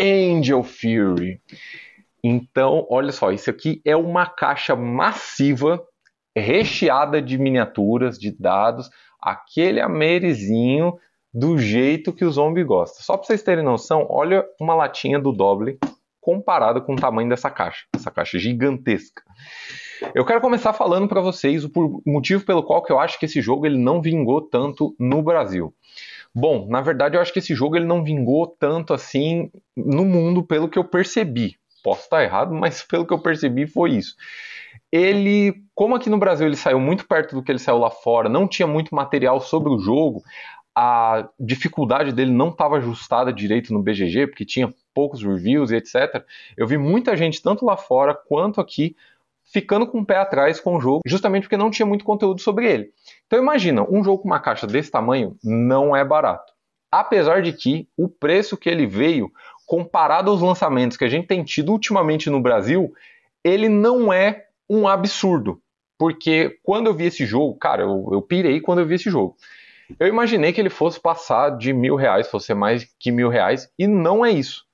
[0.00, 1.40] Angel Fury.
[2.22, 5.82] Então, olha só, isso aqui é uma caixa massiva
[6.36, 10.98] recheada de miniaturas, de dados, aquele amerezinho
[11.32, 13.02] do jeito que o zombie gosta.
[13.02, 15.78] Só para vocês terem noção, olha uma latinha do Doble
[16.28, 19.22] comparada com o tamanho dessa caixa, essa caixa gigantesca.
[20.14, 23.40] Eu quero começar falando para vocês o motivo pelo qual que eu acho que esse
[23.40, 25.72] jogo ele não vingou tanto no Brasil.
[26.34, 30.42] Bom, na verdade eu acho que esse jogo ele não vingou tanto assim no mundo
[30.42, 31.56] pelo que eu percebi.
[31.82, 34.14] Posso estar errado, mas pelo que eu percebi foi isso.
[34.92, 38.28] Ele, como aqui no Brasil ele saiu muito perto do que ele saiu lá fora,
[38.28, 40.22] não tinha muito material sobre o jogo,
[40.76, 46.24] a dificuldade dele não estava ajustada direito no BGG, porque tinha poucos reviews e etc.
[46.56, 48.96] Eu vi muita gente, tanto lá fora quanto aqui,
[49.44, 52.68] ficando com o pé atrás com o jogo, justamente porque não tinha muito conteúdo sobre
[52.68, 52.90] ele.
[53.28, 56.52] Então imagina, um jogo com uma caixa desse tamanho não é barato.
[56.90, 59.30] Apesar de que o preço que ele veio
[59.64, 62.92] comparado aos lançamentos que a gente tem tido ultimamente no Brasil,
[63.44, 65.62] ele não é um absurdo.
[65.96, 69.36] Porque quando eu vi esse jogo, cara, eu, eu pirei quando eu vi esse jogo.
[70.00, 73.86] Eu imaginei que ele fosse passar de mil reais, fosse mais que mil reais, e
[73.86, 74.67] não é isso.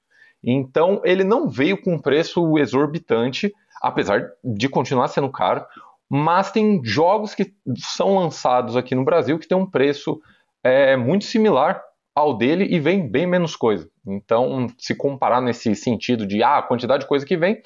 [0.45, 5.65] Então ele não veio com um preço exorbitante, apesar de continuar sendo caro,
[6.09, 10.21] mas tem jogos que são lançados aqui no Brasil que tem um preço
[10.63, 11.83] é, muito similar
[12.15, 13.89] ao dele e vem bem menos coisa.
[14.07, 17.61] Então, se comparar nesse sentido de ah, a quantidade de coisa que vem,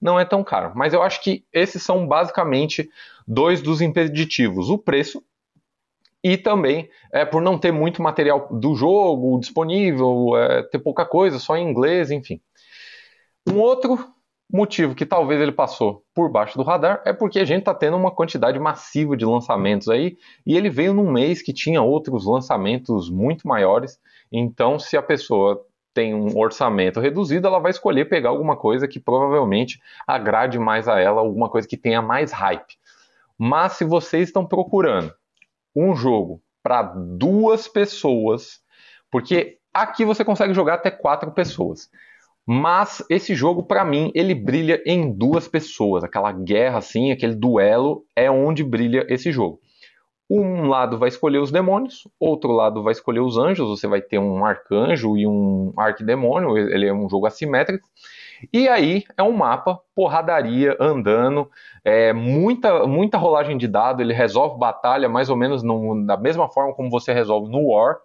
[0.00, 0.72] não é tão caro.
[0.74, 2.90] Mas eu acho que esses são basicamente
[3.26, 5.22] dois dos impeditivos: o preço,
[6.22, 11.38] e também é, por não ter muito material do jogo disponível, é, ter pouca coisa,
[11.38, 12.40] só em inglês, enfim.
[13.48, 13.98] Um outro
[14.52, 17.96] motivo que talvez ele passou por baixo do radar é porque a gente está tendo
[17.96, 23.08] uma quantidade massiva de lançamentos aí e ele veio num mês que tinha outros lançamentos
[23.10, 23.98] muito maiores.
[24.30, 29.00] Então, se a pessoa tem um orçamento reduzido, ela vai escolher pegar alguma coisa que
[29.00, 32.76] provavelmente agrade mais a ela, alguma coisa que tenha mais hype.
[33.38, 35.12] Mas se vocês estão procurando
[35.74, 38.60] um jogo para duas pessoas,
[39.10, 41.90] porque aqui você consegue jogar até quatro pessoas.
[42.46, 46.02] Mas esse jogo, para mim, ele brilha em duas pessoas.
[46.02, 49.60] Aquela guerra, assim, aquele duelo é onde brilha esse jogo.
[50.28, 53.68] Um lado vai escolher os demônios, outro lado vai escolher os anjos.
[53.68, 56.56] Você vai ter um arcanjo e um arquidemônio.
[56.56, 57.88] Ele é um jogo assimétrico.
[58.52, 61.50] E aí é um mapa, porradaria, andando,
[61.84, 64.00] é, muita, muita rolagem de dado.
[64.00, 67.98] Ele resolve batalha mais ou menos no, da mesma forma como você resolve no War.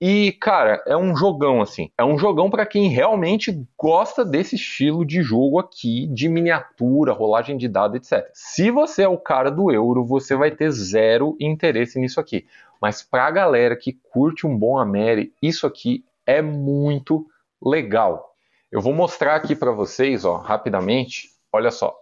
[0.00, 1.90] E, cara, é um jogão, assim.
[1.96, 7.56] É um jogão para quem realmente gosta desse estilo de jogo aqui, de miniatura, rolagem
[7.56, 8.28] de dado, etc.
[8.34, 12.44] Se você é o cara do euro, você vai ter zero interesse nisso aqui.
[12.82, 17.26] Mas pra galera que curte um bom Ameri, isso aqui é muito
[17.62, 18.33] legal.
[18.74, 21.30] Eu vou mostrar aqui para vocês, ó, rapidamente.
[21.52, 21.96] Olha só.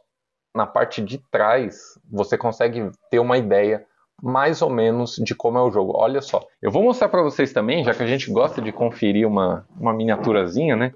[0.57, 3.85] Na parte de trás, você consegue ter uma ideia
[4.23, 5.93] mais ou menos de como é o jogo.
[5.95, 9.29] Olha só, eu vou mostrar para vocês também, já que a gente gosta de conferir
[9.29, 10.95] uma, uma miniaturazinha, né?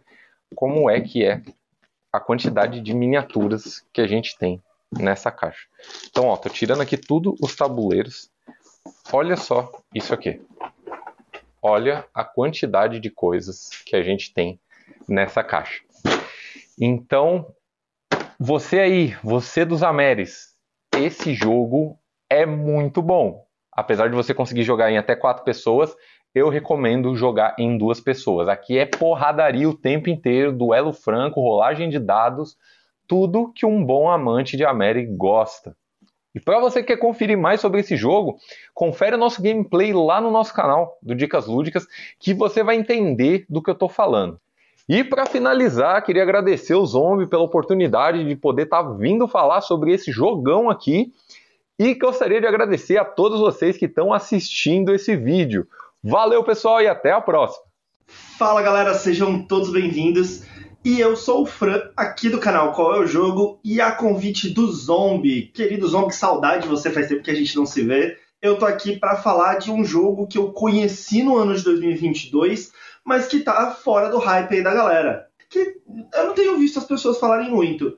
[0.55, 1.43] Como é que é
[2.11, 4.63] a quantidade de miniaturas que a gente tem
[4.99, 5.69] nessa caixa.
[6.09, 8.31] Então, ó, tô tirando aqui tudo os tabuleiros.
[9.13, 10.41] Olha só isso aqui.
[11.61, 14.59] Olha a quantidade de coisas que a gente tem
[15.09, 15.83] nessa caixa.
[16.81, 17.47] Então,
[18.39, 20.55] você aí, você dos Ameres,
[20.95, 23.47] esse jogo é muito bom.
[23.73, 25.95] Apesar de você conseguir jogar em até quatro pessoas,
[26.35, 28.49] eu recomendo jogar em duas pessoas.
[28.49, 32.57] Aqui é porradaria o tempo inteiro, duelo franco, rolagem de dados,
[33.07, 35.77] tudo que um bom amante de América gosta.
[36.35, 38.37] E para você que quer conferir mais sobre esse jogo,
[38.75, 41.87] confere o nosso gameplay lá no nosso canal do Dicas Lúdicas,
[42.19, 44.39] que você vai entender do que eu estou falando.
[44.89, 49.61] E para finalizar, queria agradecer o Zombie pela oportunidade de poder estar tá vindo falar
[49.61, 51.13] sobre esse jogão aqui
[51.77, 55.67] e gostaria de agradecer a todos vocês que estão assistindo esse vídeo.
[56.03, 57.65] Valeu, pessoal, e até a próxima.
[58.07, 60.45] Fala, galera, sejam todos bem-vindos.
[60.85, 64.49] E eu sou o Fran, aqui do canal Qual é o Jogo, e a convite
[64.49, 65.51] do Zombie.
[65.53, 68.17] Querido Zombie, saudade de você, faz tempo que a gente não se vê.
[68.41, 72.71] Eu tô aqui para falar de um jogo que eu conheci no ano de 2022,
[73.07, 75.29] mas que tá fora do hype aí da galera.
[75.49, 75.77] Que
[76.13, 77.97] eu não tenho visto as pessoas falarem muito.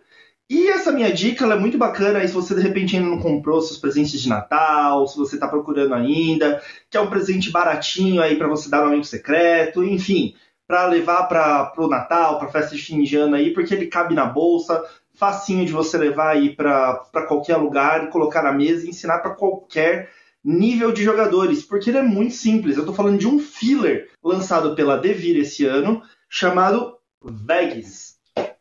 [0.50, 3.60] E essa minha dica é muito bacana aí se você de repente ainda não comprou
[3.60, 8.36] seus presentes de Natal, se você está procurando ainda, que é um presente baratinho aí
[8.36, 10.34] para você dar no amigo secreto, enfim,
[10.66, 14.14] para levar para o Natal, para festa de fim de ano aí, porque ele cabe
[14.14, 14.82] na bolsa,
[15.14, 20.10] facinho de você levar aí para qualquer lugar colocar na mesa e ensinar para qualquer
[20.48, 22.76] nível de jogadores, porque ele é muito simples.
[22.76, 28.16] Eu estou falando de um filler lançado pela Devir esse ano, chamado Vegas.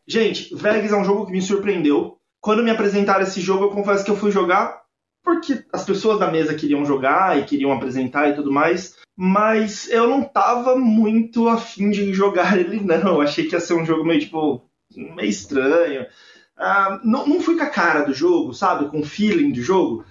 [0.05, 2.17] Gente, Vegas é um jogo que me surpreendeu.
[2.41, 4.81] Quando me apresentaram esse jogo, eu confesso que eu fui jogar
[5.27, 10.07] porque as pessoas da mesa queriam jogar e queriam apresentar e tudo mais, mas eu
[10.07, 13.15] não tava muito afim de jogar ele, não.
[13.15, 14.63] Eu achei que ia ser um jogo meio, tipo,
[14.95, 16.05] meio estranho.
[16.57, 18.89] Ah, não, não fui com a cara do jogo, sabe?
[18.89, 20.05] Com o feeling do jogo,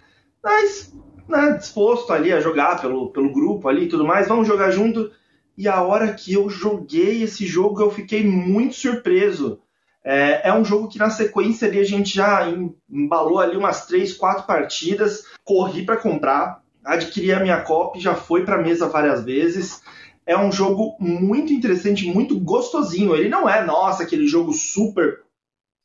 [0.45, 0.93] mas
[1.29, 5.11] né, disposto ali a jogar pelo, pelo grupo ali e tudo mais, vamos jogar junto.
[5.57, 9.61] E a hora que eu joguei esse jogo, eu fiquei muito surpreso
[10.09, 12.47] é, é, um jogo que na sequência ali a gente já
[12.89, 18.45] embalou ali umas três, quatro partidas, corri para comprar, adquiri a minha copy, já foi
[18.45, 19.83] para mesa várias vezes.
[20.25, 23.17] É um jogo muito interessante, muito gostosinho.
[23.17, 25.23] Ele não é, nossa, aquele jogo super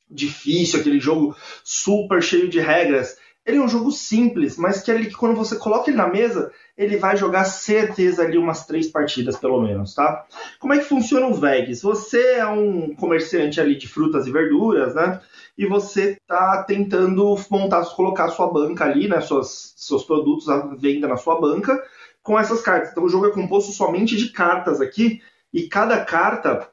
[0.08, 3.18] difícil, aquele jogo super cheio de regras.
[3.52, 6.96] Ele é um jogo simples, mas que, ele, quando você coloca ele na mesa, ele
[6.96, 10.26] vai jogar certeza ali umas três partidas, pelo menos, tá?
[10.58, 11.82] Como é que funciona o VEGs?
[11.82, 15.20] Você é um comerciante ali de frutas e verduras, né?
[15.58, 19.20] E você tá tentando montar, colocar sua banca ali, né?
[19.20, 21.78] Suas, seus produtos à venda na sua banca
[22.24, 22.92] com essas cartas.
[22.92, 25.22] Então o jogo é composto somente de cartas aqui,
[25.54, 26.70] e cada carta,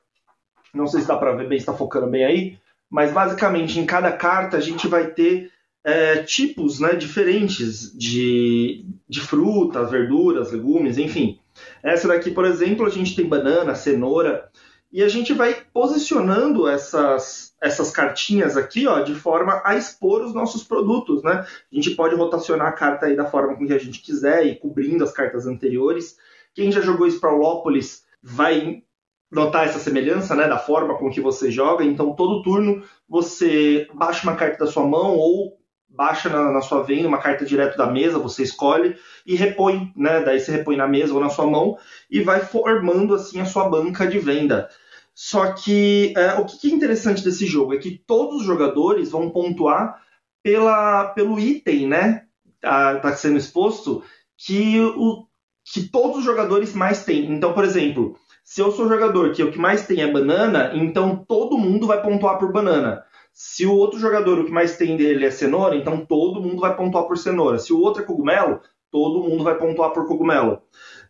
[0.72, 4.12] não sei se dá para ver bem, está focando bem aí, mas basicamente em cada
[4.12, 5.50] carta a gente vai ter
[5.84, 11.38] é, tipos né, diferentes de, de frutas, verduras, legumes, enfim.
[11.82, 14.48] Essa daqui, por exemplo, a gente tem banana, cenoura,
[14.90, 20.32] e a gente vai posicionando essas, essas cartinhas aqui, ó, de forma a expor os
[20.32, 21.44] nossos produtos, né?
[21.70, 25.04] A gente pode rotacionar a carta aí da forma que a gente quiser e cobrindo
[25.04, 26.16] as cartas anteriores.
[26.54, 28.82] Quem já jogou Sprawlópolis vai
[29.30, 31.84] notar essa semelhança, né, da forma com que você joga.
[31.84, 35.57] Então, todo turno você baixa uma carta da sua mão ou
[35.98, 40.20] baixa na, na, sua venda uma carta direto da mesa, você escolhe e repõe, né?
[40.20, 41.76] Daí você repõe na mesa ou na sua mão
[42.08, 44.68] e vai formando assim a sua banca de venda.
[45.12, 49.28] Só que é, o que é interessante desse jogo é que todos os jogadores vão
[49.28, 50.00] pontuar
[50.40, 52.26] pela, pelo item, né?
[52.60, 54.04] Tá, tá sendo exposto
[54.36, 55.26] que, o,
[55.64, 57.32] que todos os jogadores mais têm.
[57.32, 61.24] Então, por exemplo, se eu sou jogador que o que mais tem é banana, então
[61.28, 63.02] todo mundo vai pontuar por banana.
[63.40, 66.76] Se o outro jogador o que mais tem dele é cenoura, então todo mundo vai
[66.76, 67.60] pontuar por cenoura.
[67.60, 70.60] Se o outro é cogumelo, todo mundo vai pontuar por cogumelo.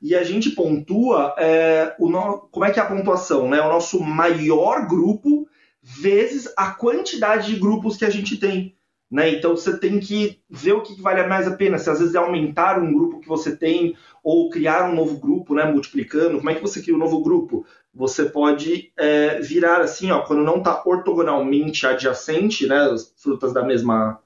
[0.02, 2.46] E a gente pontua é, o no...
[2.52, 3.62] como é que é a pontuação, né?
[3.62, 5.48] O nosso maior grupo
[5.82, 8.76] vezes a quantidade de grupos que a gente tem.
[9.10, 9.30] Né?
[9.30, 11.78] Então você tem que ver o que vale mais a pena.
[11.78, 15.54] Se às vezes é aumentar um grupo que você tem ou criar um novo grupo,
[15.54, 15.64] né?
[15.64, 16.36] multiplicando.
[16.36, 17.64] Como é que você cria um novo grupo?
[17.94, 22.78] Você pode é, virar assim, ó, quando não está ortogonalmente adjacente, né?
[22.90, 24.20] as frutas da mesma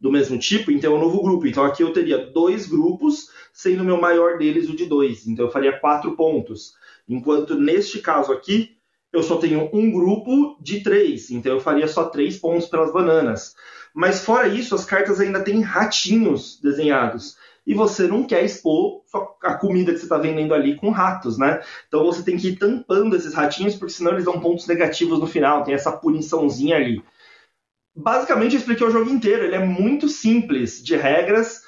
[0.00, 1.46] do mesmo tipo, então é um novo grupo.
[1.46, 5.26] Então aqui eu teria dois grupos, sendo o meu maior deles o de dois.
[5.26, 6.74] Então eu faria quatro pontos.
[7.08, 8.76] Enquanto neste caso aqui,
[9.12, 13.54] eu só tenho um grupo de três, então eu faria só três pontos pelas bananas.
[13.94, 17.36] Mas fora isso, as cartas ainda têm ratinhos desenhados.
[17.66, 19.02] E você não quer expor
[19.42, 21.60] a comida que você está vendendo ali com ratos, né?
[21.88, 25.26] Então você tem que ir tampando esses ratinhos, porque senão eles dão pontos negativos no
[25.26, 27.02] final, tem essa puniçãozinha ali.
[27.96, 29.44] Basicamente, eu expliquei o jogo inteiro.
[29.44, 31.62] Ele é muito simples de regras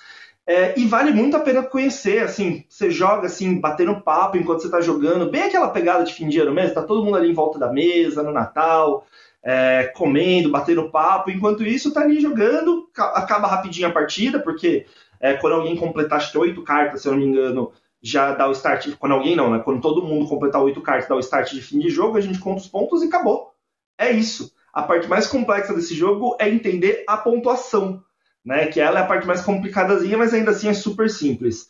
[0.46, 2.22] é, e vale muito a pena conhecer.
[2.22, 6.28] Assim, você joga assim, batendo papo enquanto você está jogando, bem aquela pegada de fim
[6.28, 6.74] de ano mesmo.
[6.74, 9.06] Tá todo mundo ali em volta da mesa no Natal
[9.46, 11.30] é, comendo, batendo papo.
[11.30, 14.86] Enquanto isso, tá ali jogando, acaba rapidinho a partida, porque
[15.20, 18.48] é, quando alguém completar acho que oito cartas, se eu não me engano, já dá
[18.48, 18.96] o start.
[18.98, 19.60] Quando alguém não, né?
[19.64, 22.38] Quando todo mundo completar oito cartas, dá o start de fim de jogo, a gente
[22.38, 23.52] conta os pontos e acabou.
[23.98, 24.52] É isso.
[24.72, 28.02] A parte mais complexa desse jogo é entender a pontuação,
[28.44, 28.66] né?
[28.66, 31.68] Que ela é a parte mais complicadazinha, mas ainda assim é super simples.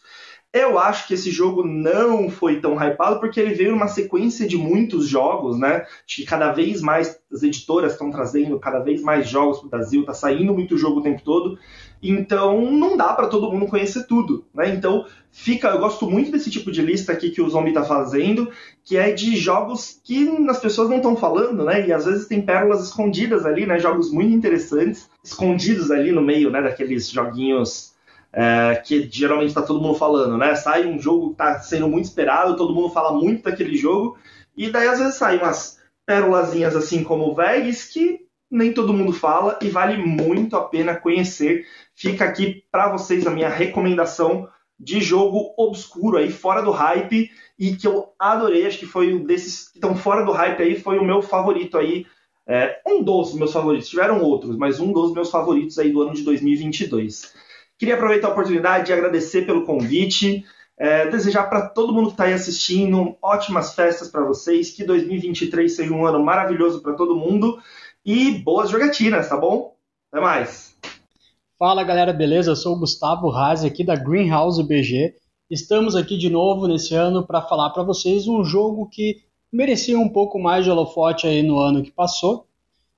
[0.56, 4.56] Eu acho que esse jogo não foi tão hypado porque ele veio numa sequência de
[4.56, 5.82] muitos jogos, né?
[5.82, 9.70] Acho que cada vez mais as editoras estão trazendo cada vez mais jogos para o
[9.70, 11.58] Brasil, tá saindo muito jogo o tempo todo.
[12.02, 14.74] Então não dá para todo mundo conhecer tudo, né?
[14.74, 18.50] Então fica, eu gosto muito desse tipo de lista aqui que o Zombie tá fazendo,
[18.82, 21.86] que é de jogos que as pessoas não estão falando, né?
[21.86, 23.78] E às vezes tem pérolas escondidas ali, né?
[23.78, 26.62] Jogos muito interessantes, escondidos ali no meio, né?
[26.62, 27.94] Daqueles joguinhos
[28.36, 30.54] é, que geralmente está todo mundo falando, né?
[30.54, 34.18] Sai um jogo que está sendo muito esperado, todo mundo fala muito daquele jogo,
[34.54, 38.20] e daí às vezes saem umas pérolazinhas assim como o Vegas que
[38.50, 41.64] nem todo mundo fala e vale muito a pena conhecer.
[41.94, 44.46] Fica aqui para vocês a minha recomendação
[44.78, 49.24] de jogo obscuro aí, fora do hype, e que eu adorei, acho que foi um
[49.24, 52.04] desses que estão fora do hype aí, foi o meu favorito aí,
[52.46, 56.12] é, um dos meus favoritos, tiveram outros, mas um dos meus favoritos aí do ano
[56.12, 57.34] de 2022.
[57.78, 60.44] Queria aproveitar a oportunidade de agradecer pelo convite,
[60.78, 65.74] é, desejar para todo mundo que está aí assistindo ótimas festas para vocês, que 2023
[65.74, 67.58] seja um ano maravilhoso para todo mundo
[68.04, 69.76] e boas jogatinas, tá bom?
[70.10, 70.74] Até mais!
[71.58, 72.50] Fala galera, beleza?
[72.50, 75.14] Eu sou o Gustavo Razi aqui da Greenhouse BG.
[75.50, 80.08] Estamos aqui de novo nesse ano para falar para vocês um jogo que merecia um
[80.08, 82.46] pouco mais de holofote aí no ano que passou,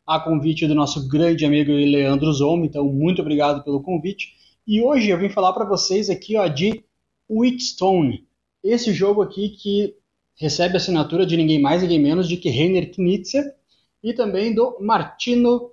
[0.07, 4.33] a convite do nosso grande amigo Leandro Zomo, então muito obrigado pelo convite.
[4.69, 6.85] E hoje eu vim falar para vocês aqui ó, de
[7.27, 8.29] Wheatstone,
[8.63, 9.97] esse jogo aqui que
[10.35, 13.55] recebe a assinatura de ninguém mais ninguém menos de que Reiner Knizia
[14.03, 15.71] e também do Martino,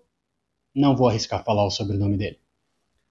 [0.73, 2.39] não vou arriscar falar o sobrenome dele.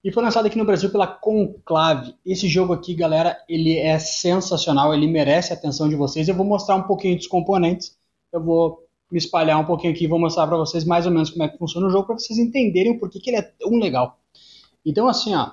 [0.02, 2.14] E foi lançado aqui no Brasil pela Conclave.
[2.24, 6.26] Esse jogo aqui, galera, ele é sensacional, ele merece a atenção de vocês.
[6.26, 7.94] Eu vou mostrar um pouquinho dos componentes,
[8.32, 11.28] eu vou me espalhar um pouquinho aqui e vou mostrar para vocês mais ou menos
[11.28, 13.76] como é que funciona o jogo para vocês entenderem o porquê que ele é tão
[13.76, 14.18] legal.
[14.82, 15.52] Então, assim, ó,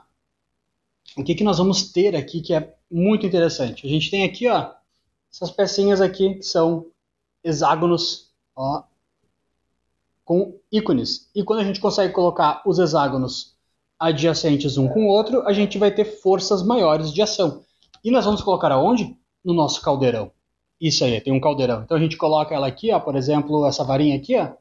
[1.17, 3.85] o que, que nós vamos ter aqui que é muito interessante.
[3.85, 4.71] A gente tem aqui, ó,
[5.31, 6.87] essas pecinhas aqui que são
[7.43, 8.83] hexágonos, ó,
[10.23, 11.29] com ícones.
[11.35, 13.55] E quando a gente consegue colocar os hexágonos
[13.99, 17.63] adjacentes um com o outro, a gente vai ter forças maiores de ação.
[18.03, 19.15] E nós vamos colocar aonde?
[19.43, 20.31] No nosso caldeirão.
[20.79, 21.83] Isso aí, tem um caldeirão.
[21.83, 24.53] Então a gente coloca ela aqui, ó, por exemplo, essa varinha aqui, ó.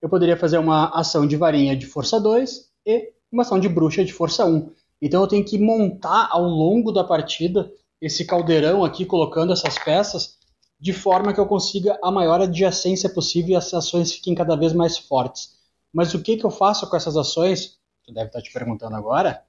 [0.00, 4.04] Eu poderia fazer uma ação de varinha de força 2 e uma ação de bruxa
[4.04, 4.70] de força 1.
[5.00, 10.36] Então eu tenho que montar ao longo da partida esse caldeirão aqui, colocando essas peças,
[10.78, 14.72] de forma que eu consiga a maior adjacência possível e as ações fiquem cada vez
[14.72, 15.56] mais fortes.
[15.92, 17.78] Mas o que, que eu faço com essas ações?
[18.04, 19.42] Tu deve estar te perguntando agora.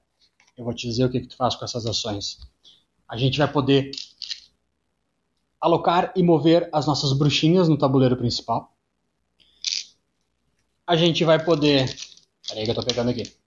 [0.56, 2.38] Eu vou te dizer o que, que tu faz com essas ações.
[3.06, 3.90] A gente vai poder
[5.60, 8.74] alocar e mover as nossas bruxinhas no tabuleiro principal.
[10.86, 11.94] A gente vai poder.
[12.48, 13.37] Peraí que eu tô pegando aqui.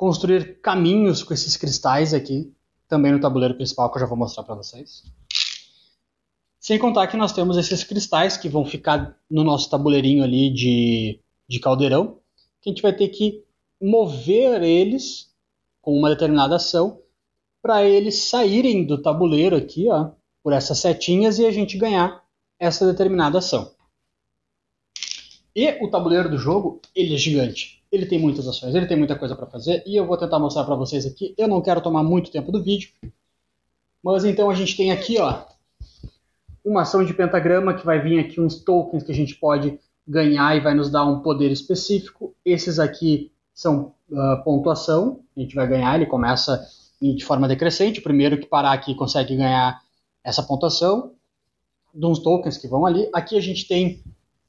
[0.00, 2.50] Construir caminhos com esses cristais aqui,
[2.88, 5.04] também no tabuleiro principal, que eu já vou mostrar para vocês.
[6.58, 11.20] Sem contar que nós temos esses cristais que vão ficar no nosso tabuleirinho ali de,
[11.46, 12.18] de caldeirão,
[12.62, 13.44] que a gente vai ter que
[13.78, 15.34] mover eles
[15.82, 17.02] com uma determinada ação
[17.60, 22.24] para eles saírem do tabuleiro aqui, ó, por essas setinhas e a gente ganhar
[22.58, 23.70] essa determinada ação.
[25.54, 27.79] E o tabuleiro do jogo, ele é gigante.
[27.90, 30.64] Ele tem muitas ações, ele tem muita coisa para fazer e eu vou tentar mostrar
[30.64, 31.34] para vocês aqui.
[31.36, 32.90] Eu não quero tomar muito tempo do vídeo,
[34.02, 35.44] mas então a gente tem aqui, ó,
[36.64, 40.56] uma ação de pentagrama que vai vir aqui uns tokens que a gente pode ganhar
[40.56, 42.34] e vai nos dar um poder específico.
[42.44, 46.64] Esses aqui são uh, pontuação, a gente vai ganhar, ele começa
[47.00, 48.00] de forma decrescente.
[48.00, 49.80] O primeiro que parar aqui consegue ganhar
[50.22, 51.12] essa pontuação
[51.94, 53.08] de uns tokens que vão ali.
[53.12, 54.02] Aqui a gente tem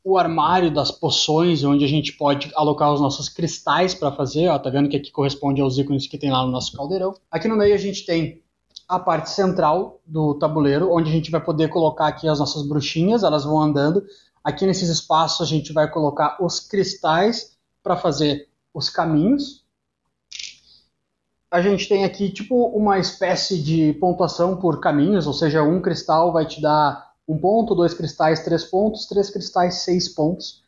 [0.04, 4.48] o armário das poções, onde a gente pode alocar os nossos cristais para fazer.
[4.50, 7.14] Ó, tá vendo que aqui corresponde aos ícones que tem lá no nosso caldeirão.
[7.30, 8.42] Aqui no meio a gente tem
[8.88, 13.24] a parte central do tabuleiro, onde a gente vai poder colocar aqui as nossas bruxinhas,
[13.24, 14.04] elas vão andando.
[14.44, 19.62] Aqui nesses espaços a gente vai colocar os cristais para fazer os caminhos
[21.52, 26.32] a gente tem aqui tipo uma espécie de pontuação por caminhos, ou seja, um cristal
[26.32, 30.64] vai te dar um ponto, dois cristais, três pontos, três cristais, seis pontos.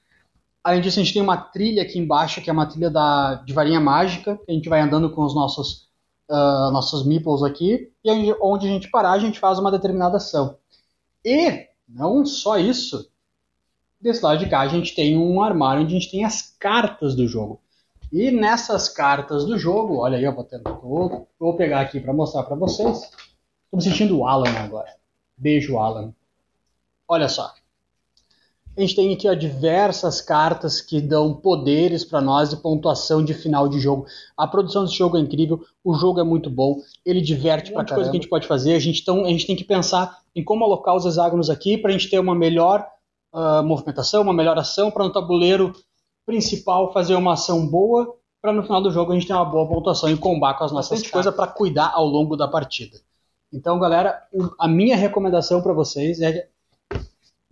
[0.63, 3.51] Além disso, a gente tem uma trilha aqui embaixo, que é uma trilha da, de
[3.51, 5.89] varinha mágica, que a gente vai andando com os nossos,
[6.29, 10.57] uh, nossos meeples aqui, e onde a gente parar, a gente faz uma determinada ação.
[11.25, 13.09] E, não só isso,
[13.99, 17.13] desse lado de cá a gente tem um armário onde a gente tem as cartas
[17.13, 17.61] do jogo.
[18.11, 22.13] E nessas cartas do jogo, olha aí, eu vou tentar, vou, vou pegar aqui para
[22.13, 23.01] mostrar para vocês.
[23.01, 24.93] Estou me sentindo o Alan agora.
[25.35, 26.13] Beijo, Alan.
[27.13, 27.53] Olha só.
[28.75, 33.31] A gente tem aqui ó, diversas cartas que dão poderes para nós de pontuação de
[33.31, 34.07] final de jogo.
[34.35, 38.09] A produção desse jogo é incrível, o jogo é muito bom, ele diverte para coisa
[38.09, 38.73] que a gente pode fazer.
[38.73, 41.91] A gente, então, a gente tem que pensar em como alocar os hexágonos aqui para
[41.91, 42.83] a gente ter uma melhor
[43.31, 45.71] uh, movimentação, uma melhor ação para no tabuleiro
[46.25, 49.67] principal fazer uma ação boa para no final do jogo a gente ter uma boa
[49.67, 52.97] pontuação e combar com as nossas coisas para cuidar ao longo da partida.
[53.53, 54.19] Então, galera,
[54.59, 56.49] a minha recomendação para vocês é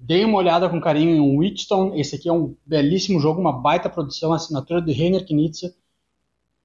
[0.02, 2.00] deem uma olhada com carinho em Witchstone.
[2.02, 5.74] Esse aqui é um belíssimo jogo, uma baita produção, assinatura do Reiner Knizia.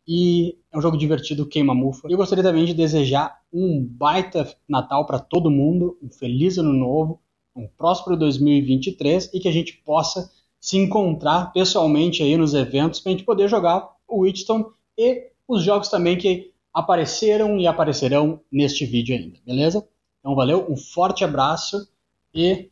[0.09, 2.09] E é um jogo divertido, queima mufa.
[2.09, 7.21] Eu gostaria também de desejar um baita Natal para todo mundo, um feliz ano novo,
[7.55, 10.31] um próspero 2023 e que a gente possa
[10.61, 14.65] se encontrar pessoalmente aí nos eventos para a gente poder jogar o Witchstone
[14.97, 19.87] e os jogos também que apareceram e aparecerão neste vídeo ainda, beleza?
[20.21, 21.89] Então valeu, um forte abraço
[22.35, 22.71] e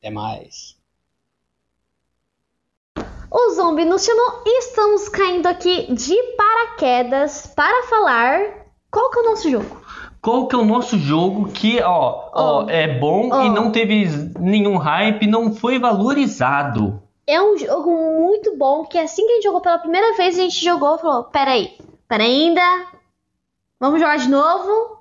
[0.00, 0.76] até mais.
[3.30, 9.22] O Zombie nos chamou e estamos caindo aqui de paraquedas para falar qual que é
[9.22, 9.80] o nosso jogo
[10.20, 12.70] qual que é o nosso jogo que, ó, ó, oh.
[12.70, 13.42] é bom oh.
[13.42, 14.06] e não teve
[14.38, 17.02] nenhum hype, não foi valorizado.
[17.26, 20.42] É um jogo muito bom que assim que a gente jogou pela primeira vez, a
[20.42, 21.74] gente jogou e falou: peraí,
[22.06, 22.86] peraí ainda,
[23.78, 24.98] vamos jogar de novo,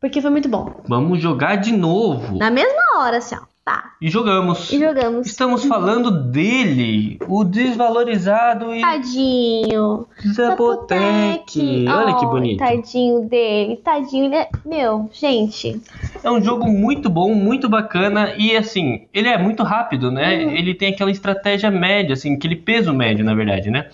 [0.00, 0.80] porque foi muito bom.
[0.88, 2.36] Vamos jogar de novo.
[2.36, 3.49] Na mesma hora, assim, ó.
[3.70, 3.92] Tá.
[4.00, 4.72] E jogamos.
[4.72, 5.28] E jogamos.
[5.28, 8.80] Estamos falando dele, o desvalorizado e.
[8.80, 10.08] Tadinho.
[10.34, 11.86] Zapotec.
[11.88, 12.58] Olha que bonito.
[12.58, 13.76] Tadinho dele.
[13.76, 14.24] Tadinho.
[14.24, 14.48] Ele é...
[14.66, 15.80] Meu, gente.
[16.20, 20.44] É um jogo muito bom, muito bacana e assim, ele é muito rápido, né?
[20.44, 20.50] Uhum.
[20.50, 23.88] Ele tem aquela estratégia média, assim, aquele peso médio, na verdade, né?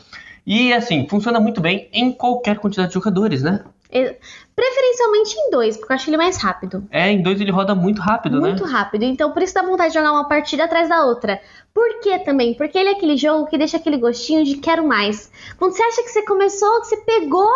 [0.47, 3.63] E assim, funciona muito bem em qualquer quantidade de jogadores, né?
[3.89, 6.87] Preferencialmente em dois, porque eu acho ele mais rápido.
[6.91, 8.51] É, em dois ele roda muito rápido, muito né?
[8.51, 9.05] Muito rápido.
[9.05, 11.41] Então por isso dá vontade de jogar uma partida atrás da outra.
[11.75, 12.55] Por que também?
[12.55, 15.31] Porque ele é aquele jogo que deixa aquele gostinho de quero mais.
[15.59, 17.51] Quando você acha que você começou, que você pegou,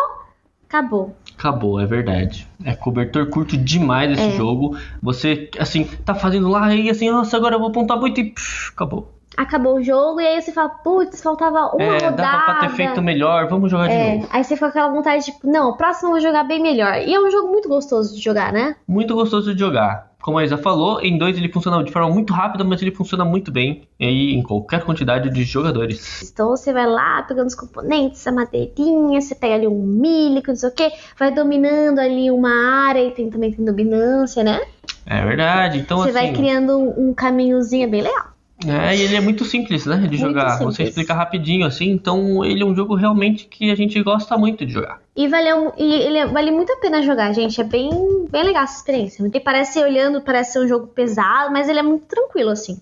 [0.68, 1.16] acabou.
[1.38, 2.46] Acabou, é verdade.
[2.64, 4.36] É cobertor curto demais esse é.
[4.36, 4.76] jogo.
[5.02, 8.34] Você, assim, tá fazendo lá e assim, nossa, agora eu vou apontar muito e
[8.70, 12.16] acabou acabou o jogo e aí você fala, putz, faltava uma é, rodada.
[12.16, 14.28] Dava pra ter feito melhor, vamos jogar é, de novo.
[14.32, 16.60] Aí você fica com aquela vontade de, tipo, não, o próximo eu vou jogar bem
[16.60, 16.96] melhor.
[16.96, 18.76] E é um jogo muito gostoso de jogar, né?
[18.86, 20.10] Muito gostoso de jogar.
[20.20, 23.24] como a Isa falou, em dois ele funciona de forma muito rápida, mas ele funciona
[23.24, 26.30] muito bem aí em qualquer quantidade de jogadores.
[26.30, 30.56] Então você vai lá pegando os componentes, a madeirinha, você pega ali um milho, não
[30.56, 34.60] sei o que, vai dominando ali uma área e tem, também tem dominância, né?
[35.06, 35.78] É verdade.
[35.78, 38.30] Então você assim, vai criando um, um caminhozinho bem legal.
[38.66, 40.58] É, e ele é muito simples, né, de Muito jogar.
[40.58, 40.76] simples.
[40.76, 44.66] Você explica rapidinho assim, então ele é um jogo realmente que a gente gosta muito
[44.66, 45.00] de jogar.
[45.16, 47.58] E, valeu, e ele é- vale muito a pena jogar, gente.
[47.60, 47.90] É bem,
[48.30, 49.24] bem legal essa experiência.
[49.24, 52.78] Porque parece, olhando, parece ser um jogo pesado, mas ele é muito tranquilo, assim.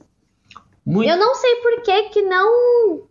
[0.85, 3.03] Muito Eu não sei por que que não.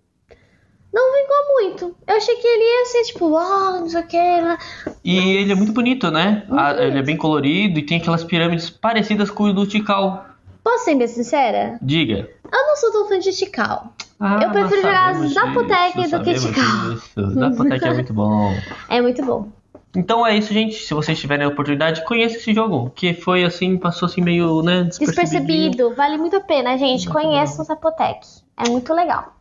[0.94, 1.96] Não vingou muito.
[2.08, 4.18] Eu achei que ele ia ser tipo, uau, não sei o que.
[4.18, 4.58] Lá.
[5.04, 6.44] E ele é muito bonito, né?
[6.48, 7.06] Muito Ah, ele é bonito.
[7.06, 10.26] bem colorido e tem aquelas pirâmides parecidas com o do Tikal.
[10.68, 11.80] Posso ser bem sincera?
[11.82, 12.30] Diga.
[12.44, 13.94] Eu não sou tão fã de Tikal.
[14.20, 17.32] Ah, Eu prefiro jogar Zapotec do que Tikal.
[17.34, 18.54] Zapotec é muito bom.
[18.90, 19.48] É muito bom.
[19.96, 20.76] Então é isso, gente.
[20.76, 22.90] Se vocês tiverem a oportunidade, conheça esse jogo.
[22.94, 25.22] Que foi assim, passou assim meio, né, despercebido.
[25.22, 25.96] Despercebido.
[25.96, 27.08] Vale muito a pena, gente.
[27.08, 28.28] Muito Conheçam o Zapotec.
[28.58, 29.38] É muito legal.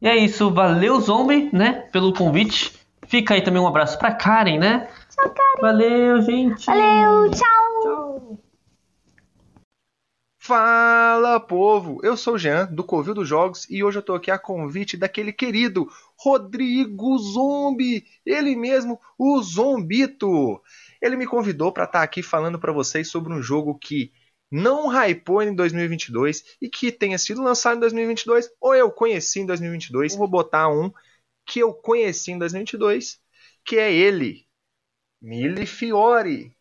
[0.00, 2.72] E é isso, valeu Zombie, né, pelo convite.
[3.06, 4.88] Fica aí também um abraço pra Karen, né?
[5.08, 5.60] Tchau, Karen.
[5.60, 6.66] Valeu, gente.
[6.66, 7.71] Valeu, tchau.
[10.44, 12.00] Fala, povo!
[12.02, 14.96] Eu sou o Jean, do Covil dos Jogos, e hoje eu tô aqui a convite
[14.96, 15.88] daquele querido
[16.18, 20.60] Rodrigo Zombi, ele mesmo, o Zombito.
[21.00, 24.12] Ele me convidou para estar aqui falando para vocês sobre um jogo que
[24.50, 29.46] não hypou em 2022 e que tenha sido lançado em 2022, ou eu conheci em
[29.46, 30.14] 2022.
[30.14, 30.92] Eu vou botar um
[31.46, 33.20] que eu conheci em 2022,
[33.64, 34.44] que é ele,
[35.20, 36.52] Mille Fiore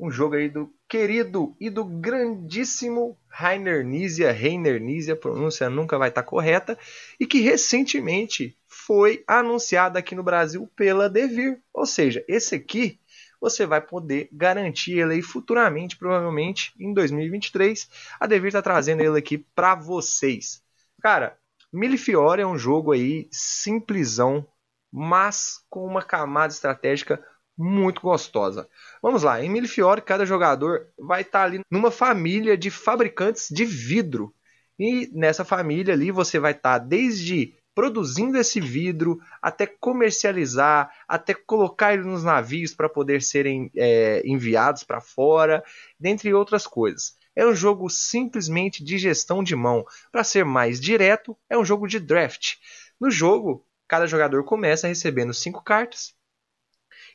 [0.00, 6.08] um jogo aí do querido e do grandíssimo Rainer Nizia, Reiner Nizia, pronúncia nunca vai
[6.08, 6.76] estar correta,
[7.18, 11.62] e que recentemente foi anunciado aqui no Brasil pela Devir.
[11.72, 12.98] Ou seja, esse aqui
[13.40, 17.88] você vai poder garantir ele aí futuramente, provavelmente em 2023.
[18.18, 20.60] A Devir está trazendo ele aqui para vocês.
[21.00, 21.38] Cara,
[21.72, 24.44] Millefiore é um jogo aí simplesão,
[24.92, 27.24] mas com uma camada estratégica
[27.56, 28.68] muito gostosa.
[29.02, 34.34] Vamos lá, em Millefiore, cada jogador vai estar ali numa família de fabricantes de vidro.
[34.78, 41.92] E nessa família ali você vai estar desde produzindo esse vidro até comercializar, até colocar
[41.92, 45.62] ele nos navios para poder serem é, enviados para fora,
[45.98, 47.14] dentre outras coisas.
[47.36, 49.84] É um jogo simplesmente de gestão de mão.
[50.10, 52.56] Para ser mais direto, é um jogo de draft.
[53.00, 56.14] No jogo, cada jogador começa recebendo cinco cartas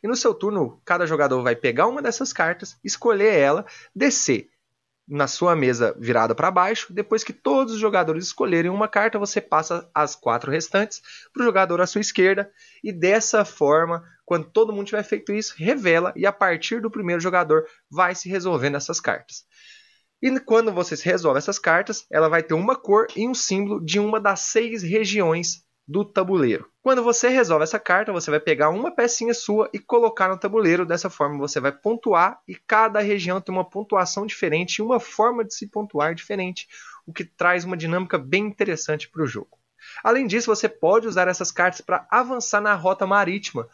[0.03, 3.65] e no seu turno, cada jogador vai pegar uma dessas cartas, escolher ela,
[3.95, 4.49] descer
[5.07, 6.91] na sua mesa virada para baixo.
[6.91, 11.45] Depois que todos os jogadores escolherem uma carta, você passa as quatro restantes para o
[11.45, 12.51] jogador à sua esquerda.
[12.83, 17.21] E dessa forma, quando todo mundo tiver feito isso, revela e a partir do primeiro
[17.21, 19.45] jogador vai se resolvendo essas cartas.
[20.21, 23.99] E quando você resolve essas cartas, ela vai ter uma cor e um símbolo de
[23.99, 26.69] uma das seis regiões do tabuleiro.
[26.81, 30.85] Quando você resolve essa carta, você vai pegar uma pecinha sua e colocar no tabuleiro.
[30.85, 35.43] Dessa forma, você vai pontuar e cada região tem uma pontuação diferente e uma forma
[35.43, 36.67] de se pontuar diferente,
[37.05, 39.59] o que traz uma dinâmica bem interessante para o jogo.
[40.03, 43.67] Além disso, você pode usar essas cartas para avançar na rota marítima,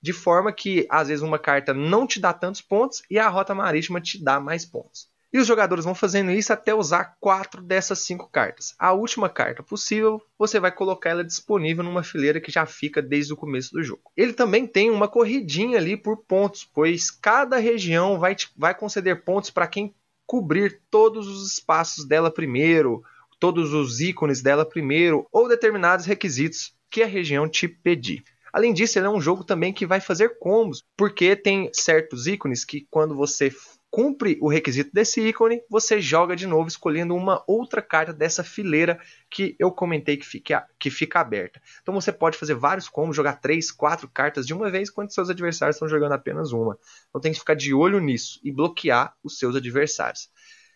[0.00, 3.54] de forma que às vezes uma carta não te dá tantos pontos e a rota
[3.54, 5.11] marítima te dá mais pontos.
[5.32, 8.74] E os jogadores vão fazendo isso até usar quatro dessas cinco cartas.
[8.78, 13.32] A última carta possível, você vai colocar ela disponível numa fileira que já fica desde
[13.32, 14.02] o começo do jogo.
[14.16, 19.24] Ele também tem uma corridinha ali por pontos, pois cada região vai, te- vai conceder
[19.24, 19.94] pontos para quem
[20.26, 23.02] cobrir todos os espaços dela primeiro,
[23.40, 28.22] todos os ícones dela primeiro, ou determinados requisitos que a região te pedir.
[28.52, 32.64] Além disso, ele é um jogo também que vai fazer combos, porque tem certos ícones
[32.66, 33.50] que quando você
[33.92, 38.98] cumpre o requisito desse ícone, você joga de novo escolhendo uma outra carta dessa fileira
[39.30, 41.60] que eu comentei que fica, que fica aberta.
[41.82, 45.28] Então você pode fazer vários combos, jogar três, quatro cartas de uma vez, quando seus
[45.28, 46.78] adversários estão jogando apenas uma.
[47.10, 50.30] Então tem que ficar de olho nisso e bloquear os seus adversários.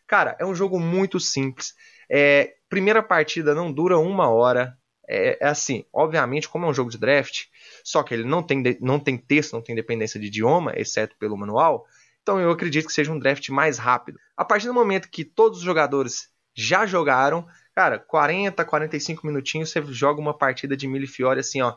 [0.06, 1.74] Cara, é um jogo muito simples.
[2.10, 4.76] É, primeira partida não dura uma hora.
[5.08, 7.44] É, é assim, obviamente, como é um jogo de draft,
[7.82, 11.34] só que ele não tem, não tem texto, não tem dependência de idioma, exceto pelo
[11.34, 11.86] manual.
[12.26, 14.18] Então eu acredito que seja um draft mais rápido.
[14.36, 19.80] A partir do momento que todos os jogadores já jogaram, cara, 40, 45 minutinhos, você
[19.92, 21.76] joga uma partida de Millefiore assim, ó,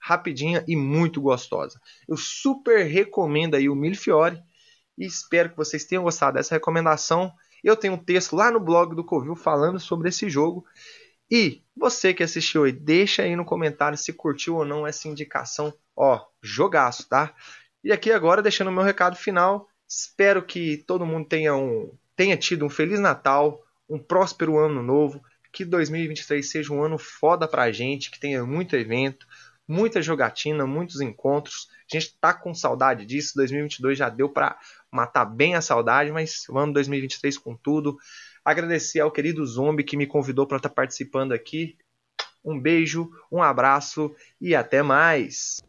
[0.00, 1.78] rapidinha e muito gostosa.
[2.08, 4.40] Eu super recomendo aí o Millefiore
[4.96, 7.30] e espero que vocês tenham gostado dessa recomendação.
[7.62, 10.64] Eu tenho um texto lá no blog do Covil falando sobre esse jogo.
[11.30, 15.74] E você que assistiu aí, deixa aí no comentário se curtiu ou não essa indicação.
[15.94, 17.34] Ó, jogaço, tá?
[17.82, 22.36] E aqui agora, deixando o meu recado final, espero que todo mundo tenha um tenha
[22.36, 25.20] tido um Feliz Natal, um próspero ano novo,
[25.52, 29.26] que 2023 seja um ano foda pra gente, que tenha muito evento,
[29.66, 31.68] muita jogatina, muitos encontros.
[31.90, 33.32] A gente tá com saudade disso.
[33.36, 34.58] 2022 já deu para
[34.90, 37.98] matar bem a saudade, mas vamos 2023 com tudo.
[38.44, 41.76] Agradecer ao querido Zombie que me convidou para estar tá participando aqui.
[42.44, 45.62] Um beijo, um abraço e até mais.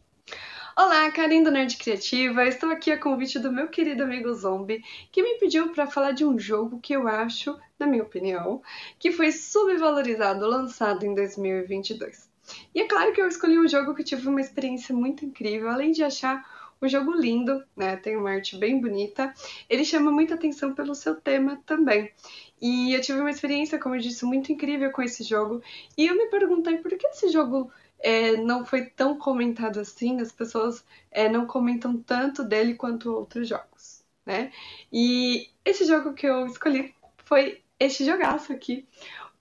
[0.78, 2.44] Olá, Karen do Nerd Criativa.
[2.44, 6.22] Estou aqui a convite do meu querido amigo Zombie, que me pediu para falar de
[6.22, 8.60] um jogo que eu acho, na minha opinião,
[8.98, 12.28] que foi subvalorizado, lançado em 2022.
[12.74, 15.92] E é claro que eu escolhi um jogo que tive uma experiência muito incrível, além
[15.92, 16.44] de achar
[16.82, 17.96] um jogo lindo, né?
[17.96, 19.32] Tem uma arte bem bonita.
[19.70, 22.12] Ele chama muita atenção pelo seu tema também.
[22.60, 25.62] E eu tive uma experiência, como eu disse, muito incrível com esse jogo.
[25.96, 27.70] E eu me perguntei por que esse jogo
[28.06, 33.48] é, não foi tão comentado assim, as pessoas é, não comentam tanto dele quanto outros
[33.48, 34.52] jogos, né?
[34.92, 36.94] E esse jogo que eu escolhi
[37.24, 38.86] foi este jogaço aqui,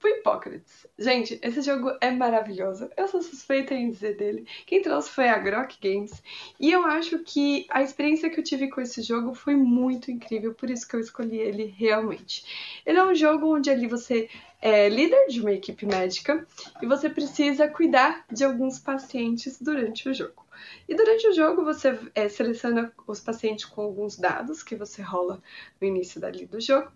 [0.04, 0.86] o Hipócrates.
[0.98, 2.90] Gente, esse jogo é maravilhoso.
[2.96, 4.48] Eu sou suspeita em dizer dele.
[4.66, 6.22] Quem trouxe foi a Grok Games.
[6.60, 10.54] E eu acho que a experiência que eu tive com esse jogo foi muito incrível,
[10.54, 12.82] por isso que eu escolhi ele realmente.
[12.86, 14.30] Ele é um jogo onde ali você
[14.62, 16.46] é líder de uma equipe médica
[16.82, 20.46] e você precisa cuidar de alguns pacientes durante o jogo.
[20.88, 25.42] E durante o jogo você é, seleciona os pacientes com alguns dados que você rola
[25.80, 26.92] no início dali do jogo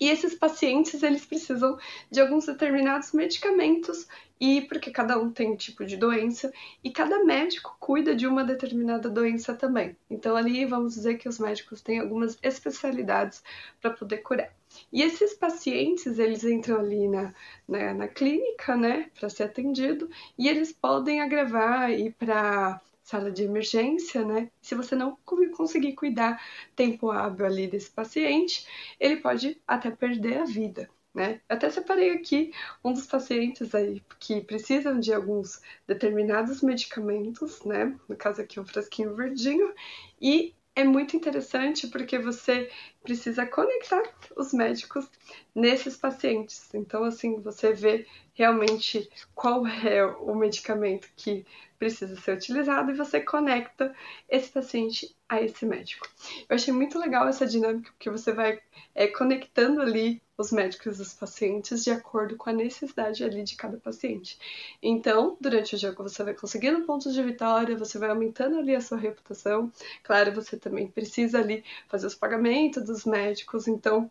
[0.00, 1.78] e esses pacientes, eles precisam
[2.10, 4.06] de alguns determinados medicamentos
[4.38, 6.52] e porque cada um tem um tipo de doença
[6.84, 9.96] e cada médico cuida de uma determinada doença também.
[10.10, 13.42] Então ali vamos dizer que os médicos têm algumas especialidades
[13.80, 14.52] para poder curar.
[14.92, 17.34] E esses pacientes, eles entram ali na,
[17.66, 23.44] na, na clínica, né, para ser atendido, e eles podem agravar e para sala de
[23.44, 24.50] emergência, né?
[24.60, 25.16] Se você não
[25.56, 26.42] conseguir cuidar
[26.74, 28.66] tempo hábil ali desse paciente,
[28.98, 30.90] ele pode até perder a vida.
[31.14, 31.40] Né?
[31.48, 32.52] Até separei aqui
[32.84, 37.96] um dos pacientes aí que precisam de alguns determinados medicamentos, né?
[38.08, 39.72] No caso aqui um frasquinho verdinho,
[40.20, 42.70] e é muito interessante porque você
[43.02, 44.02] precisa conectar
[44.36, 45.08] os médicos
[45.54, 46.68] nesses pacientes.
[46.74, 48.06] Então, assim, você vê
[48.36, 51.44] realmente qual é o medicamento que
[51.78, 53.94] precisa ser utilizado e você conecta
[54.28, 56.06] esse paciente a esse médico.
[56.48, 58.60] Eu achei muito legal essa dinâmica, porque você vai
[58.94, 63.56] é, conectando ali os médicos e os pacientes de acordo com a necessidade ali de
[63.56, 64.38] cada paciente.
[64.82, 68.80] Então, durante o jogo você vai conseguindo pontos de vitória, você vai aumentando ali a
[68.80, 69.72] sua reputação.
[70.02, 74.10] Claro, você também precisa ali fazer os pagamentos dos médicos, então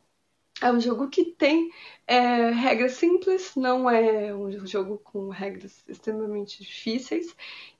[0.62, 1.70] é um jogo que tem
[2.08, 7.36] é, regras simples, não é um jogo com regras extremamente difíceis.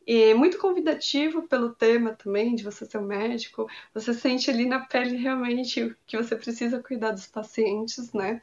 [0.08, 3.68] E muito convidativo pelo tema também, de você ser um médico.
[3.92, 8.40] Você sente ali na pele realmente que você precisa cuidar dos pacientes, né?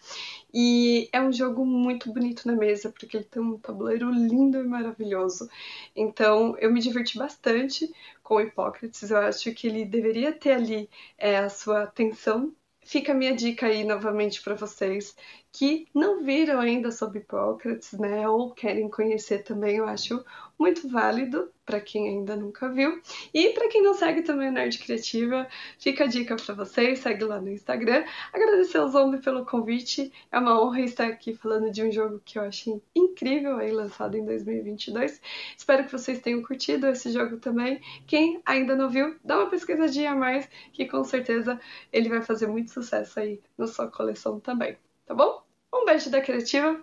[0.52, 4.64] E é um jogo muito bonito na mesa, porque ele tem um tabuleiro lindo e
[4.64, 5.48] maravilhoso.
[5.94, 7.88] Então, eu me diverti bastante
[8.24, 9.10] com Hipócrates.
[9.10, 12.52] Eu acho que ele deveria ter ali é, a sua atenção
[12.84, 15.14] fica a minha dica aí novamente para vocês
[15.52, 20.24] que não viram ainda sobre Hipócrates, né, ou querem conhecer também, eu acho
[20.58, 23.00] muito válido para quem ainda nunca viu.
[23.34, 25.46] E para quem não segue também o Nerd Criativa,
[25.78, 28.04] fica a dica para vocês, segue lá no Instagram.
[28.32, 30.12] Agradecer ao Zombie pelo convite.
[30.30, 34.16] É uma honra estar aqui falando de um jogo que eu achei incrível aí lançado
[34.16, 35.20] em 2022.
[35.56, 37.80] Espero que vocês tenham curtido esse jogo também.
[38.06, 41.60] Quem ainda não viu, dá uma pesquisadinha a mais, que com certeza
[41.92, 44.76] ele vai fazer muito sucesso aí na sua coleção também.
[45.12, 45.42] Tá bom?
[45.74, 46.80] Um beijo da Criativa.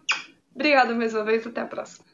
[0.54, 2.06] Obrigada mais uma vez, até a próxima.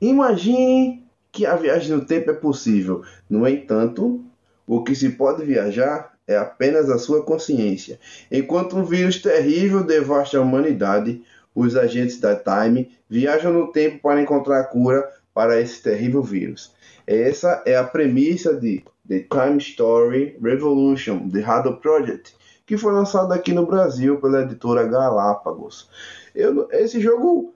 [0.00, 3.04] Imagine que a viagem no tempo é possível.
[3.28, 4.24] No entanto,
[4.66, 8.00] o que se pode viajar é apenas a sua consciência.
[8.32, 11.22] Enquanto um vírus terrível devasta a humanidade,
[11.54, 16.74] os agentes da Time viajam no tempo para encontrar a cura para esse terrível vírus.
[17.06, 22.36] Essa é a premissa de The Time Story Revolution, The Hado Project,
[22.66, 25.88] que foi lançado aqui no Brasil pela editora Galápagos.
[26.34, 27.54] Eu, esse jogo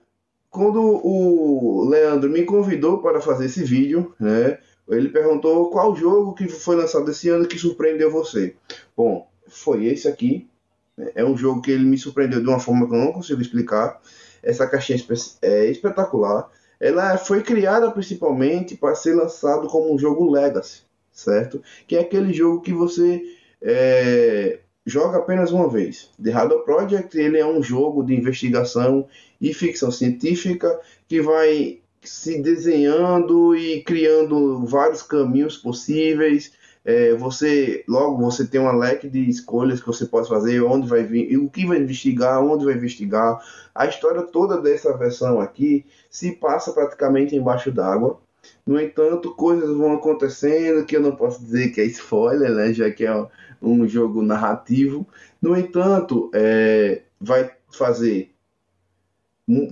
[0.53, 6.47] quando o Leandro me convidou para fazer esse vídeo, né, ele perguntou qual jogo que
[6.47, 8.55] foi lançado esse ano que surpreendeu você.
[8.95, 10.47] Bom, foi esse aqui.
[10.95, 13.41] Né, é um jogo que ele me surpreendeu de uma forma que eu não consigo
[13.41, 13.99] explicar.
[14.43, 14.99] Essa caixinha
[15.41, 16.47] é espetacular.
[16.79, 20.83] Ela foi criada principalmente para ser lançado como um jogo Legacy,
[21.13, 21.61] certo?
[21.87, 23.21] Que é aquele jogo que você
[23.61, 26.09] é, joga apenas uma vez.
[26.21, 29.07] The Hado Project ele é um jogo de investigação
[29.39, 36.51] e ficção científica que vai se desenhando e criando vários caminhos possíveis
[36.85, 41.03] é, você logo você tem uma leque de escolhas que você pode fazer, onde vai
[41.03, 43.39] vir, o que vai investigar, onde vai investigar.
[43.73, 48.19] A história toda dessa versão aqui se passa praticamente embaixo d'água.
[48.65, 52.89] No entanto, coisas vão acontecendo que eu não posso dizer que é spoiler, né, já
[52.91, 53.27] que é
[53.61, 55.07] um jogo narrativo.
[55.41, 58.33] No entanto, é, vai fazer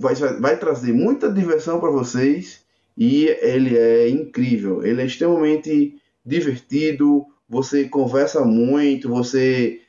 [0.00, 2.62] vai, vai trazer muita diversão para vocês
[2.96, 4.84] e ele é incrível.
[4.84, 9.80] Ele é extremamente divertido, você conversa muito, você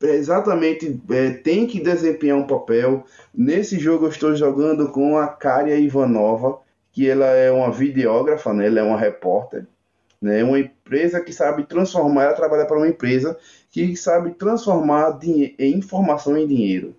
[0.00, 3.04] exatamente é, tem que desempenhar um papel.
[3.34, 6.58] Nesse jogo eu estou jogando com a Karia Ivanova,
[6.96, 8.68] que ela é uma videógrafa, né?
[8.68, 9.66] ela é uma repórter,
[10.18, 10.42] né?
[10.42, 13.38] uma empresa que sabe transformar, ela trabalha para uma empresa
[13.70, 15.18] que sabe transformar
[15.58, 16.96] informação em dinheiro.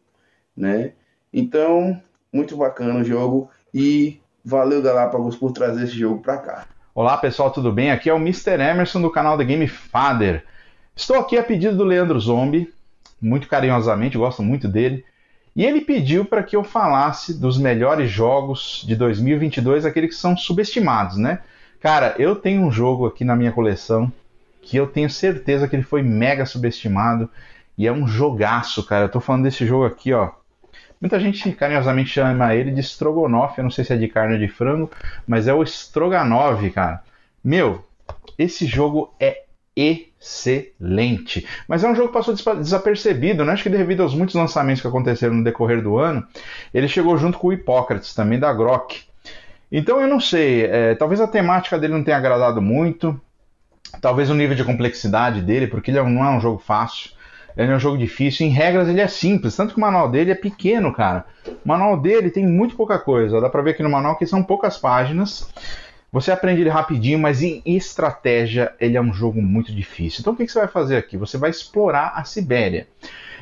[0.55, 0.91] Né?
[1.33, 1.99] Então,
[2.31, 6.67] muito bacana o jogo e valeu Galápagos por trazer esse jogo para cá.
[6.93, 7.89] Olá pessoal, tudo bem?
[7.89, 8.51] Aqui é o Mr.
[8.51, 10.43] Emerson do canal The Game Father.
[10.95, 12.71] Estou aqui a pedido do Leandro Zombie,
[13.19, 15.03] muito carinhosamente, gosto muito dele.
[15.57, 20.37] E ele pediu para que eu falasse dos melhores jogos de 2022, aqueles que são
[20.37, 21.39] subestimados, né?
[21.81, 24.13] Cara, eu tenho um jogo aqui na minha coleção
[24.61, 27.27] que eu tenho certeza que ele foi mega subestimado
[27.75, 29.05] e é um jogaço, cara.
[29.05, 30.29] Eu tô falando desse jogo aqui, ó.
[31.01, 34.39] Muita gente carinhosamente chama ele de Strogonoff, eu não sei se é de carne ou
[34.39, 34.91] de frango,
[35.25, 37.01] mas é o Stroganov, cara.
[37.43, 37.83] Meu,
[38.37, 39.45] esse jogo é
[40.27, 41.47] excelente.
[41.67, 43.53] Mas é um jogo que passou desapercebido, né?
[43.53, 46.25] Acho que devido aos muitos lançamentos que aconteceram no decorrer do ano,
[46.73, 49.03] ele chegou junto com o Hipócrates, também da Grok.
[49.71, 53.19] Então eu não sei, é, talvez a temática dele não tenha agradado muito,
[54.01, 57.17] talvez o nível de complexidade dele, porque ele não é um jogo fácil.
[57.55, 58.45] Ele é um jogo difícil.
[58.45, 59.55] Em regras, ele é simples.
[59.55, 61.25] Tanto que o manual dele é pequeno, cara.
[61.47, 63.41] O manual dele tem muito pouca coisa.
[63.41, 65.49] Dá pra ver aqui no manual que são poucas páginas.
[66.11, 70.21] Você aprende ele rapidinho, mas em estratégia ele é um jogo muito difícil.
[70.21, 71.17] Então o que, você vai fazer aqui?
[71.17, 72.87] Você vai explorar a Sibéria.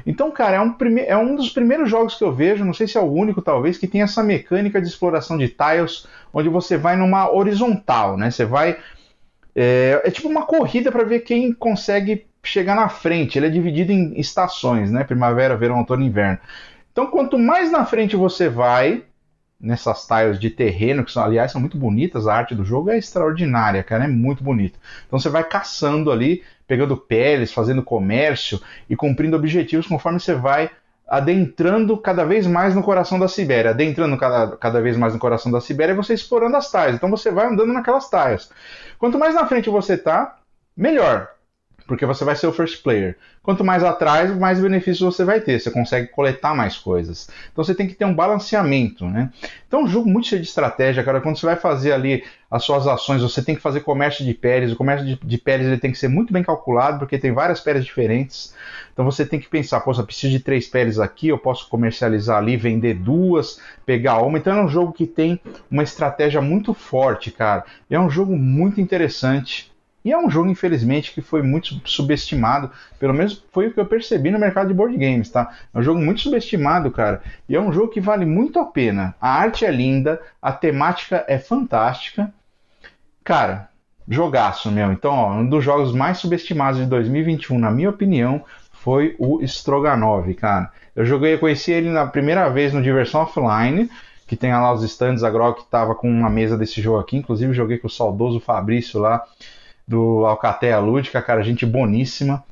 [0.06, 0.76] Então, cara, é um,
[1.08, 3.78] é um dos primeiros jogos que eu vejo, não sei se é o único talvez,
[3.78, 8.30] que tem essa mecânica de exploração de tiles, onde você vai numa horizontal, né?
[8.30, 8.78] Você vai.
[9.56, 13.38] É, é tipo uma corrida para ver quem consegue chegar na frente.
[13.38, 15.04] Ele é dividido em estações, né?
[15.04, 16.40] Primavera, verão, outono e inverno.
[16.92, 19.04] Então, quanto mais na frente você vai,
[19.66, 22.98] nessas tiles de terreno, que são, aliás, são muito bonitas, a arte do jogo é
[22.98, 24.80] extraordinária, cara, é muito bonito.
[25.08, 30.70] Então você vai caçando ali, pegando peles, fazendo comércio e cumprindo objetivos conforme você vai
[31.08, 33.72] adentrando cada vez mais no coração da Sibéria.
[33.72, 36.96] Adentrando cada, cada vez mais no coração da Sibéria, você explorando as tiles.
[36.96, 38.50] Então você vai andando naquelas tiles.
[38.98, 40.38] Quanto mais na frente você tá,
[40.76, 41.35] melhor
[41.88, 43.18] porque você vai ser o first player.
[43.44, 47.30] Quanto mais atrás, mais benefícios você vai ter, você consegue coletar mais coisas.
[47.52, 49.32] Então você tem que ter um balanceamento, né?
[49.68, 51.22] Então um jogo muito cheio de estratégia, cara.
[51.22, 54.72] Quando você vai fazer ali as suas ações, você tem que fazer comércio de peles.
[54.72, 57.60] O comércio de, de peles ele tem que ser muito bem calculado, porque tem várias
[57.60, 58.56] peles diferentes.
[58.92, 62.58] Então você tem que pensar, poxa, preciso de três peles aqui, eu posso comercializar ali,
[62.58, 64.40] vender duas, pegar uma.
[64.40, 67.64] Então é um jogo que tem uma estratégia muito forte, cara.
[67.90, 69.75] é um jogo muito interessante.
[70.06, 72.70] E é um jogo, infelizmente, que foi muito subestimado.
[73.00, 75.52] Pelo menos foi o que eu percebi no mercado de board games, tá?
[75.74, 77.24] É um jogo muito subestimado, cara.
[77.50, 79.16] E é um jogo que vale muito a pena.
[79.20, 82.32] A arte é linda, a temática é fantástica.
[83.24, 83.68] Cara,
[84.08, 84.92] jogaço, meu.
[84.92, 90.32] Então, ó, um dos jogos mais subestimados de 2021, na minha opinião, foi o Stroganov,
[90.36, 90.72] cara.
[90.96, 93.90] Eu joguei, eu conheci ele na primeira vez no Diversão Offline,
[94.28, 97.54] que tem lá os stands, a Grok tava com uma mesa desse jogo aqui, inclusive
[97.54, 99.24] joguei com o saudoso Fabrício lá,
[99.88, 102.44] do Alcatea Lúdica, cara, gente boníssima.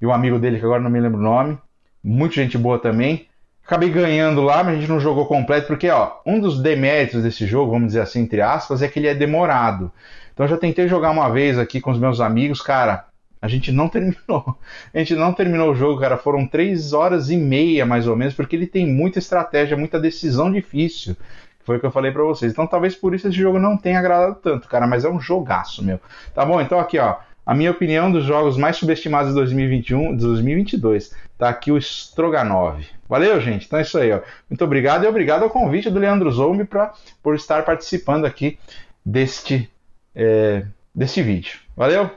[0.00, 1.58] E um amigo dele, que agora não me lembro o nome,
[2.02, 3.26] muito gente boa também.
[3.64, 7.46] Acabei ganhando lá, mas a gente não jogou completo, porque ó, um dos deméritos desse
[7.46, 9.90] jogo, vamos dizer assim, entre aspas, é que ele é demorado.
[10.34, 13.06] Então já tentei jogar uma vez aqui com os meus amigos, cara,
[13.40, 14.58] a gente não terminou.
[14.94, 16.16] A gente não terminou o jogo, cara.
[16.16, 20.50] Foram três horas e meia, mais ou menos, porque ele tem muita estratégia, muita decisão
[20.50, 21.16] difícil.
[21.64, 22.52] Foi o que eu falei para vocês.
[22.52, 25.84] Então talvez por isso esse jogo não tenha agradado tanto, cara, mas é um jogaço,
[25.84, 26.00] meu.
[26.34, 26.60] Tá bom?
[26.60, 31.12] Então aqui, ó, a minha opinião dos jogos mais subestimados de 2021, de 2022.
[31.36, 32.84] Tá aqui o Stroganov.
[33.08, 33.66] Valeu, gente.
[33.66, 34.20] Então é isso aí, ó.
[34.48, 36.92] Muito obrigado e obrigado ao convite do Leandro Zombi pra,
[37.22, 38.58] por estar participando aqui
[39.04, 39.68] deste,
[40.14, 41.58] é, deste vídeo.
[41.76, 42.10] Valeu?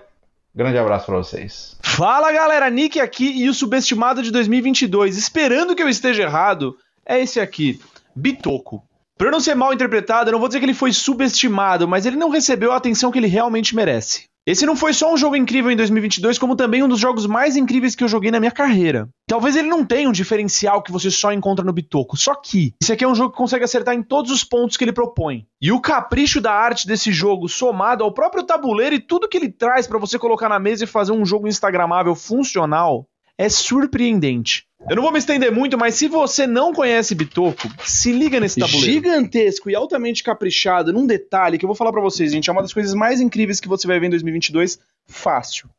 [0.53, 1.77] Grande abraço para vocês.
[1.81, 5.17] Fala galera, Nick aqui e o subestimado de 2022.
[5.17, 7.81] Esperando que eu esteja errado, é esse aqui,
[8.15, 8.81] Bitoco.
[9.17, 12.17] Pra não ser mal interpretado, eu não vou dizer que ele foi subestimado, mas ele
[12.17, 14.25] não recebeu a atenção que ele realmente merece.
[14.45, 17.55] Esse não foi só um jogo incrível em 2022, como também um dos jogos mais
[17.55, 19.07] incríveis que eu joguei na minha carreira.
[19.25, 22.91] Talvez ele não tenha um diferencial que você só encontra no Bitoco, só que esse
[22.91, 25.47] aqui é um jogo que consegue acertar em todos os pontos que ele propõe.
[25.61, 29.49] E o capricho da arte desse jogo, somado ao próprio tabuleiro e tudo que ele
[29.49, 33.07] traz para você colocar na mesa e fazer um jogo instagramável funcional,
[33.37, 34.64] é surpreendente.
[34.89, 38.59] Eu não vou me estender muito, mas se você não conhece Bitoco, se liga nesse
[38.59, 38.85] tabuleiro.
[38.85, 42.61] Gigantesco e altamente caprichado, num detalhe que eu vou falar para vocês, gente, é uma
[42.61, 45.69] das coisas mais incríveis que você vai ver em 2022, fácil.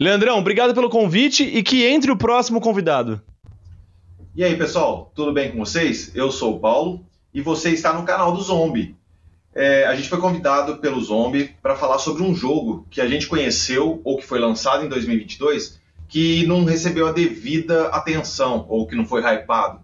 [0.00, 3.20] Leandrão, obrigado pelo convite e que entre o próximo convidado.
[4.34, 6.14] E aí, pessoal, tudo bem com vocês?
[6.14, 7.04] Eu sou o Paulo
[7.34, 8.96] e você está no canal do Zombie.
[9.54, 13.26] É, a gente foi convidado pelo Zombie para falar sobre um jogo que a gente
[13.26, 18.96] conheceu ou que foi lançado em 2022 que não recebeu a devida atenção ou que
[18.96, 19.80] não foi hypado.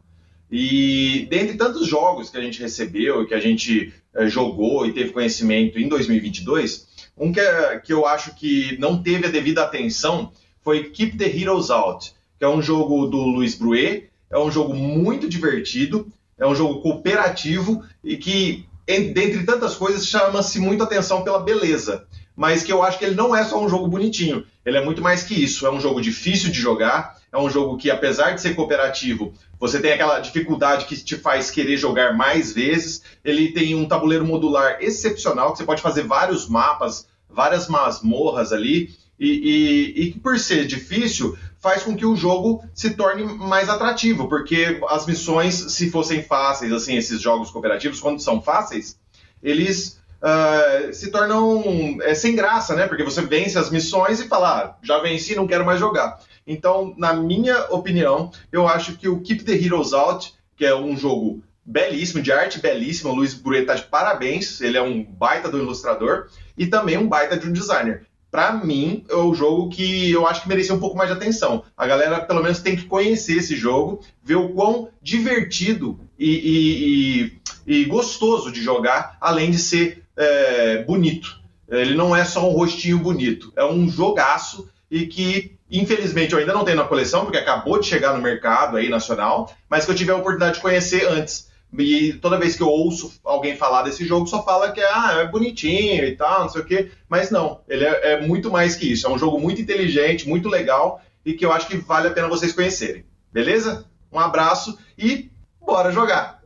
[0.50, 4.92] E dentre tantos jogos que a gente recebeu e que a gente é, jogou e
[4.92, 9.62] teve conhecimento em 2022, um que, é, que eu acho que não teve a devida
[9.62, 14.50] atenção foi Keep the Heroes Out, que é um jogo do Luiz Bruet, é um
[14.50, 16.06] jogo muito divertido,
[16.38, 22.06] é um jogo cooperativo e que, dentre tantas coisas, chama-se muito atenção pela beleza
[22.36, 24.44] mas que eu acho que ele não é só um jogo bonitinho.
[24.64, 25.66] Ele é muito mais que isso.
[25.66, 29.80] É um jogo difícil de jogar, é um jogo que, apesar de ser cooperativo, você
[29.80, 33.02] tem aquela dificuldade que te faz querer jogar mais vezes.
[33.24, 38.94] Ele tem um tabuleiro modular excepcional, que você pode fazer vários mapas, várias masmorras ali.
[39.18, 44.28] E, e, e por ser difícil, faz com que o jogo se torne mais atrativo,
[44.28, 48.98] porque as missões, se fossem fáceis, assim, esses jogos cooperativos, quando são fáceis,
[49.42, 51.62] eles uh, se tornam
[52.02, 52.86] é, sem graça, né?
[52.86, 56.20] Porque você vence as missões e fala, ah, já venci, não quero mais jogar.
[56.46, 60.96] Então, na minha opinião, eu acho que o Keep the Heroes Out, que é um
[60.96, 65.48] jogo belíssimo, de arte belíssima, o Luiz Bruet tá de parabéns, ele é um baita
[65.48, 68.06] do ilustrador e também um baita de um designer.
[68.30, 71.62] Para mim, é o jogo que eu acho que merecia um pouco mais de atenção.
[71.76, 77.80] A galera, pelo menos, tem que conhecer esse jogo, ver o quão divertido e, e,
[77.80, 81.40] e, gostoso de jogar, além de ser é, bonito.
[81.68, 86.52] Ele não é só um rostinho bonito, é um jogaço e que, infelizmente, eu ainda
[86.52, 89.94] não tenho na coleção, porque acabou de chegar no mercado aí nacional, mas que eu
[89.94, 91.48] tive a oportunidade de conhecer antes.
[91.76, 95.26] E toda vez que eu ouço alguém falar desse jogo, só fala que ah, é
[95.26, 96.90] bonitinho e tal, não sei o quê.
[97.08, 99.06] Mas não, ele é, é muito mais que isso.
[99.06, 102.28] É um jogo muito inteligente, muito legal e que eu acho que vale a pena
[102.28, 103.04] vocês conhecerem.
[103.32, 103.84] Beleza?
[104.12, 105.30] Um abraço e
[105.64, 106.42] bora jogar!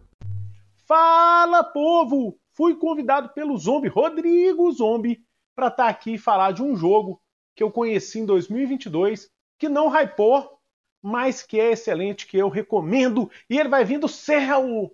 [0.87, 2.39] Fala, povo!
[2.59, 7.23] fui convidado pelo Zombie, Rodrigo Zombie, para estar tá aqui e falar de um jogo
[7.55, 10.59] que eu conheci em 2022, que não hypou,
[11.01, 13.31] mas que é excelente, que eu recomendo.
[13.49, 14.93] E ele vai vir do céu!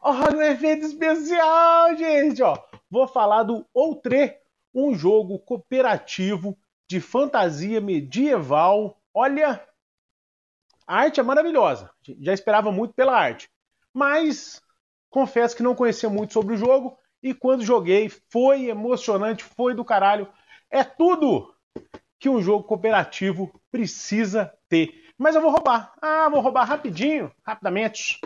[0.00, 2.42] Olha o evento especial, gente!
[2.42, 2.56] Ó,
[2.90, 4.38] vou falar do Outre,
[4.74, 6.56] um jogo cooperativo
[6.88, 8.98] de fantasia medieval.
[9.12, 9.62] Olha,
[10.92, 11.90] a arte é maravilhosa.
[12.20, 13.48] Já esperava muito pela arte.
[13.92, 14.62] Mas
[15.12, 19.84] Confesso que não conhecia muito sobre o jogo e quando joguei foi emocionante, foi do
[19.84, 20.26] caralho.
[20.70, 21.54] É tudo
[22.18, 25.04] que um jogo cooperativo precisa ter.
[25.18, 25.92] Mas eu vou roubar.
[26.00, 28.20] Ah, vou roubar rapidinho, rapidamente.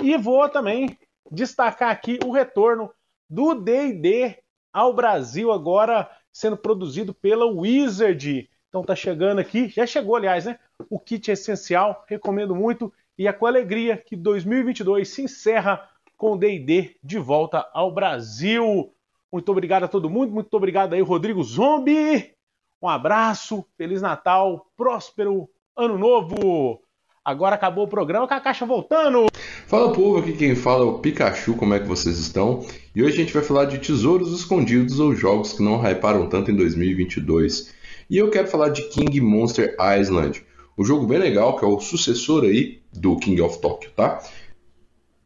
[0.00, 0.96] E vou também
[1.28, 2.88] destacar aqui o retorno
[3.28, 4.38] do D&D
[4.72, 8.48] ao Brasil agora sendo produzido pela Wizard.
[8.68, 10.58] Então tá chegando aqui, já chegou aliás, né?
[10.90, 16.32] O kit é essencial, recomendo muito e é com alegria que 2022 se encerra com
[16.32, 18.92] o D&D de volta ao Brasil.
[19.32, 22.32] Muito obrigado a todo mundo, muito obrigado aí, Rodrigo Zombie.
[22.80, 26.82] Um abraço, Feliz Natal, próspero Ano Novo.
[27.24, 29.26] Agora acabou o programa com a caixa voltando.
[29.66, 32.64] Fala povo, aqui quem fala é o Pikachu, como é que vocês estão?
[32.94, 36.50] E hoje a gente vai falar de tesouros escondidos ou jogos que não hyparam tanto
[36.50, 37.76] em 2022.
[38.10, 40.42] E eu quero falar de King Monster Island,
[40.78, 44.22] um jogo bem legal que é o sucessor aí do King of Tokyo, tá?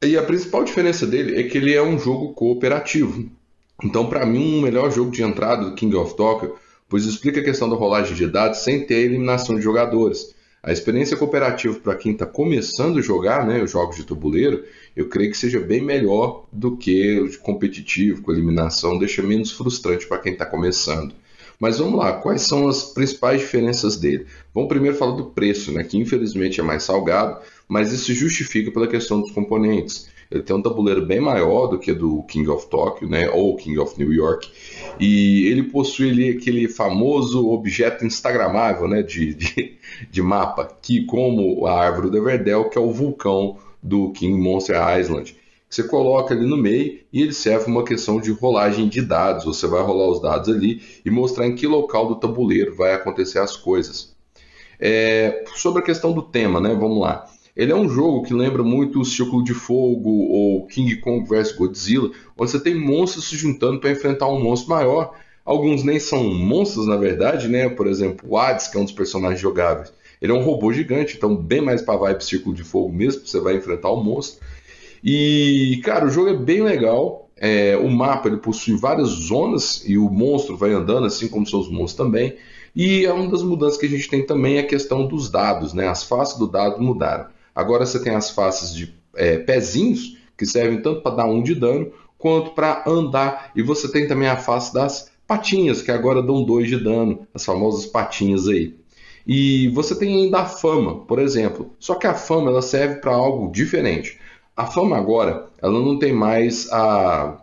[0.04, 3.30] E a principal diferença dele é que ele é um jogo cooperativo.
[3.84, 6.56] Então, para mim, um melhor jogo de entrada do King of Tokyo,
[6.88, 10.34] pois explica a questão da rolagem de dados sem ter a eliminação de jogadores.
[10.60, 14.64] A experiência cooperativa para quem está começando a jogar né, os jogos de tabuleiro,
[14.96, 20.06] eu creio que seja bem melhor do que o competitivo, com eliminação, deixa menos frustrante
[20.06, 21.14] para quem está começando.
[21.62, 24.26] Mas vamos lá, quais são as principais diferenças dele?
[24.52, 27.38] Vamos primeiro falar do preço, né, que infelizmente é mais salgado,
[27.68, 30.08] mas isso justifica pela questão dos componentes.
[30.28, 33.78] Ele tem um tabuleiro bem maior do que do King of Tokyo, né, ou King
[33.78, 34.50] of New York,
[34.98, 39.74] e ele possui ali aquele famoso objeto instagramável, né, de, de,
[40.10, 44.76] de mapa, que como a árvore do Everdell, que é o vulcão do King Monster
[44.98, 45.36] Island.
[45.72, 49.46] Você coloca ali no meio e ele serve uma questão de rolagem de dados.
[49.46, 53.38] Você vai rolar os dados ali e mostrar em que local do tabuleiro vai acontecer
[53.38, 54.14] as coisas.
[54.78, 56.76] É, sobre a questão do tema, né?
[56.78, 57.24] Vamos lá.
[57.56, 61.52] Ele é um jogo que lembra muito o Círculo de Fogo ou King Kong vs
[61.52, 65.14] Godzilla, onde você tem monstros se juntando para enfrentar um monstro maior.
[65.42, 67.70] Alguns nem são monstros, na verdade, né?
[67.70, 69.90] Por exemplo, o Hades, que é um dos personagens jogáveis.
[70.20, 73.40] Ele é um robô gigante, então bem mais para vibe Círculo de Fogo mesmo, você
[73.40, 74.38] vai enfrentar o um monstro.
[75.02, 77.30] E, cara, o jogo é bem legal.
[77.36, 81.68] É, o mapa ele possui várias zonas e o monstro vai andando, assim como seus
[81.68, 82.36] monstros também.
[82.74, 85.74] E é uma das mudanças que a gente tem também é a questão dos dados,
[85.74, 85.88] né?
[85.88, 87.26] As faces do dado mudaram.
[87.54, 91.54] Agora você tem as faces de é, pezinhos, que servem tanto para dar um de
[91.54, 93.50] dano, quanto para andar.
[93.54, 97.44] E você tem também a face das patinhas, que agora dão dois de dano, as
[97.44, 98.74] famosas patinhas aí.
[99.26, 101.74] E você tem ainda a fama, por exemplo.
[101.78, 104.18] Só que a fama ela serve para algo diferente.
[104.56, 107.42] A fama agora, ela não tem mais a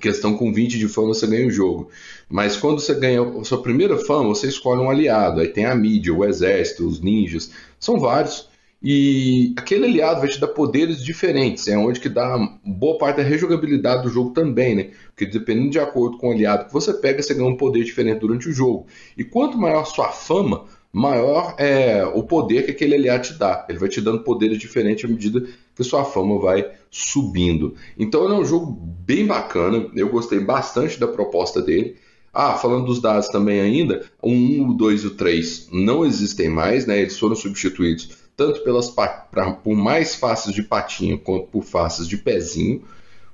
[0.00, 1.90] questão com 20 de fama você ganha o jogo.
[2.28, 5.40] Mas quando você ganha a sua primeira fama, você escolhe um aliado.
[5.40, 8.48] Aí tem a mídia, o exército, os ninjas, são vários.
[8.82, 13.24] E aquele aliado vai te dar poderes diferentes, é onde que dá boa parte da
[13.24, 14.90] rejogabilidade do jogo também, né?
[15.08, 18.20] Porque dependendo de acordo com o aliado que você pega, você ganha um poder diferente
[18.20, 18.86] durante o jogo.
[19.16, 23.66] E quanto maior a sua fama, maior é o poder que aquele aliado te dá.
[23.68, 25.44] Ele vai te dando poderes diferentes à medida
[25.78, 27.76] que sua fama vai subindo.
[27.96, 31.96] Então ele é um jogo bem bacana, eu gostei bastante da proposta dele.
[32.34, 36.48] Ah, falando dos dados também ainda, o 1, o 2 e o 3 não existem
[36.48, 37.00] mais, né?
[37.00, 42.16] Eles foram substituídos tanto pelas pra, por mais faces de patinho quanto por faces de
[42.16, 42.82] pezinho.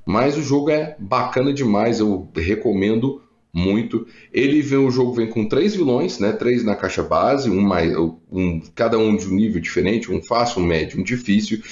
[0.04, 3.22] Mas o jogo é bacana demais, eu recomendo
[3.54, 4.04] muito.
[4.32, 6.32] Ele vem, o jogo vem com três vilões, né?
[6.32, 10.60] Três na caixa base, um mais, um, cada um de um nível diferente, um fácil,
[10.60, 11.62] um médio, um difícil.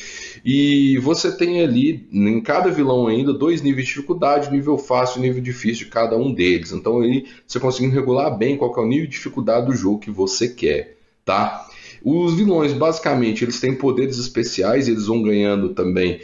[0.44, 5.22] E você tem ali em cada vilão ainda dois níveis de dificuldade, nível fácil e
[5.22, 6.72] nível difícil de cada um deles.
[6.72, 10.10] Então aí você consegue regular bem qual é o nível de dificuldade do jogo que
[10.10, 11.68] você quer, tá?
[12.04, 16.20] Os vilões, basicamente, eles têm poderes especiais, eles vão ganhando também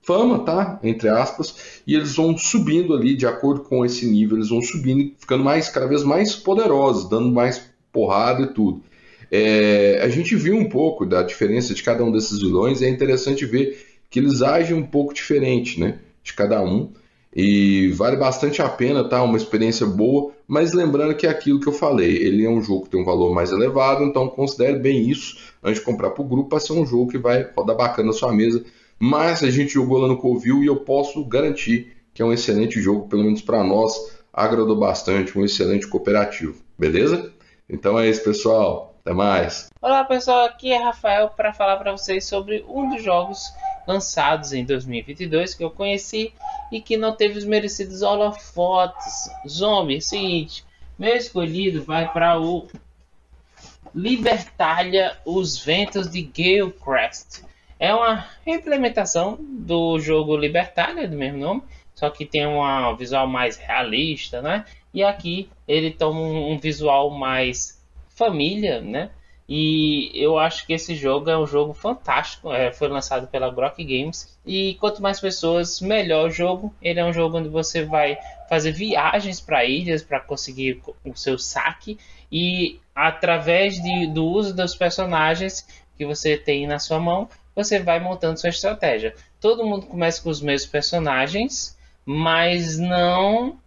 [0.00, 0.80] fama, tá?
[0.82, 5.12] Entre aspas, e eles vão subindo ali de acordo com esse nível, eles vão subindo,
[5.18, 8.82] ficando mais cada vez mais poderosos, dando mais porrada e tudo.
[9.30, 12.88] É, a gente viu um pouco da diferença de cada um desses vilões, e é
[12.88, 15.98] interessante ver que eles agem um pouco diferente, né?
[16.22, 16.90] De cada um.
[17.34, 19.22] E vale bastante a pena, tá?
[19.22, 22.84] Uma experiência boa, mas lembrando que é aquilo que eu falei, ele é um jogo
[22.84, 26.26] que tem um valor mais elevado, então considere bem isso antes de comprar para o
[26.26, 28.64] grupo, para ser um jogo que vai rodar bacana na sua mesa
[28.98, 32.80] mas a gente jogou lá no Covil e eu posso garantir que é um excelente
[32.80, 33.94] jogo, pelo menos para nós,
[34.32, 37.32] agradou bastante, um excelente cooperativo, beleza?
[37.68, 38.97] Então é isso, pessoal.
[39.08, 39.70] Até mais.
[39.80, 40.44] Olá, pessoal.
[40.44, 43.42] Aqui é Rafael para falar para vocês sobre um dos jogos
[43.86, 46.34] lançados em 2022 que eu conheci
[46.70, 49.30] e que não teve os merecidos holofotes.
[49.48, 50.62] Zombie, é o seguinte,
[50.98, 52.68] meu escolhido vai para o
[53.94, 57.44] Libertalia Os Ventos de Galecrest.
[57.80, 61.62] É uma implementação do jogo Libertália, do mesmo nome,
[61.94, 64.66] só que tem um visual mais realista, né?
[64.92, 67.77] E aqui ele toma um visual mais
[68.18, 69.10] família, né?
[69.48, 72.52] E eu acho que esse jogo é um jogo fantástico.
[72.52, 74.38] É, foi lançado pela Grok Games.
[74.44, 76.74] E quanto mais pessoas, melhor o jogo.
[76.82, 81.38] Ele é um jogo onde você vai fazer viagens para ilhas para conseguir o seu
[81.38, 81.98] saque.
[82.30, 85.66] E através de, do uso dos personagens
[85.96, 89.14] que você tem na sua mão, você vai montando sua estratégia.
[89.40, 93.58] Todo mundo começa com os mesmos personagens, mas não.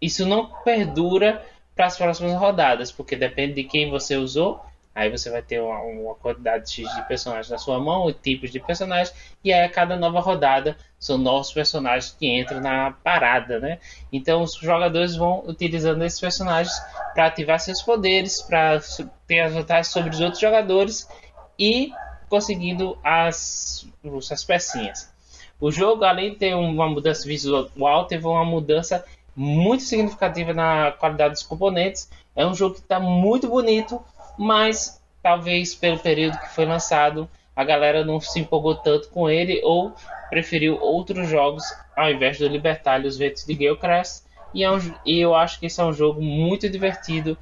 [0.00, 1.42] Isso não perdura
[1.78, 4.60] para as próximas rodadas, porque depende de quem você usou.
[4.92, 9.14] Aí você vai ter uma, uma quantidade de personagens na sua mão, tipos de personagens,
[9.44, 13.78] e aí a cada nova rodada são novos personagens que entram na parada, né?
[14.12, 16.74] Então os jogadores vão utilizando esses personagens
[17.14, 18.80] para ativar seus poderes, para
[19.28, 21.08] ter as vantagens sobre os outros jogadores
[21.56, 21.92] e
[22.28, 23.86] conseguindo as,
[24.32, 25.14] as pecinhas.
[25.60, 29.04] O jogo, além de ter uma mudança visual, teve uma mudança
[29.38, 32.10] muito significativa na qualidade dos componentes.
[32.34, 34.02] É um jogo que está muito bonito,
[34.36, 39.60] mas talvez pelo período que foi lançado a galera não se empolgou tanto com ele
[39.64, 39.92] ou
[40.30, 41.64] preferiu outros jogos
[41.96, 44.24] ao invés do Libertário, os Ventos de Galecrest.
[44.54, 47.36] E, é um, e eu acho que esse é um jogo muito divertido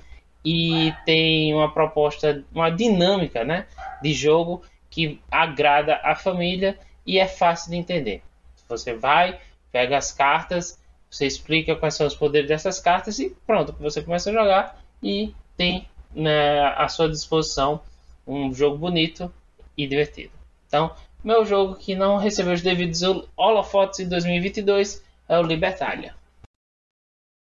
[0.44, 3.66] e tem uma proposta, uma dinâmica né,
[4.02, 8.22] de jogo que agrada a família e é fácil de entender.
[8.68, 9.38] Você vai,
[9.70, 10.80] pega as cartas,
[11.10, 15.34] você explica quais são os poderes dessas cartas e pronto, você começa a jogar e
[15.56, 17.80] tem né, à sua disposição
[18.26, 19.32] um jogo bonito
[19.76, 20.32] e divertido.
[20.66, 23.02] Então, meu jogo que não recebeu os devidos
[23.36, 26.14] holofotes em 2022 é o Libertalia.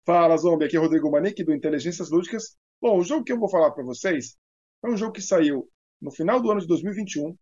[0.04, 0.66] Fala, Zombie.
[0.66, 2.56] Aqui é Rodrigo Manique, do Inteligências Lúdicas.
[2.80, 4.36] Bom, o jogo que eu vou falar para vocês
[4.84, 5.68] é um jogo que saiu
[6.00, 7.36] no final do ano de 2021,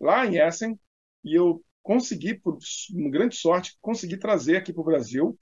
[0.00, 0.78] lá em Essen,
[1.24, 2.58] e eu consegui, por
[3.10, 5.38] grande sorte, consegui trazer aqui para o Brasil.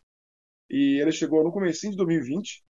[0.71, 2.65] E ele chegou no começo de 2020.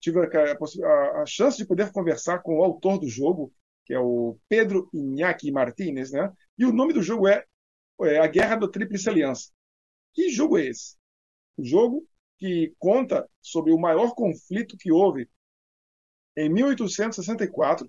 [0.00, 3.52] Tive a, a, a, chance de poder conversar com o autor do jogo,
[3.84, 6.32] que é o Pedro Iñaki Martínez, né?
[6.58, 7.44] E o nome do jogo é,
[8.02, 9.50] é A Guerra da Tríplice Aliança.
[10.12, 10.96] Que jogo é esse?
[11.56, 12.06] O jogo
[12.38, 15.28] que conta sobre o maior conflito que houve
[16.36, 17.88] em 1864,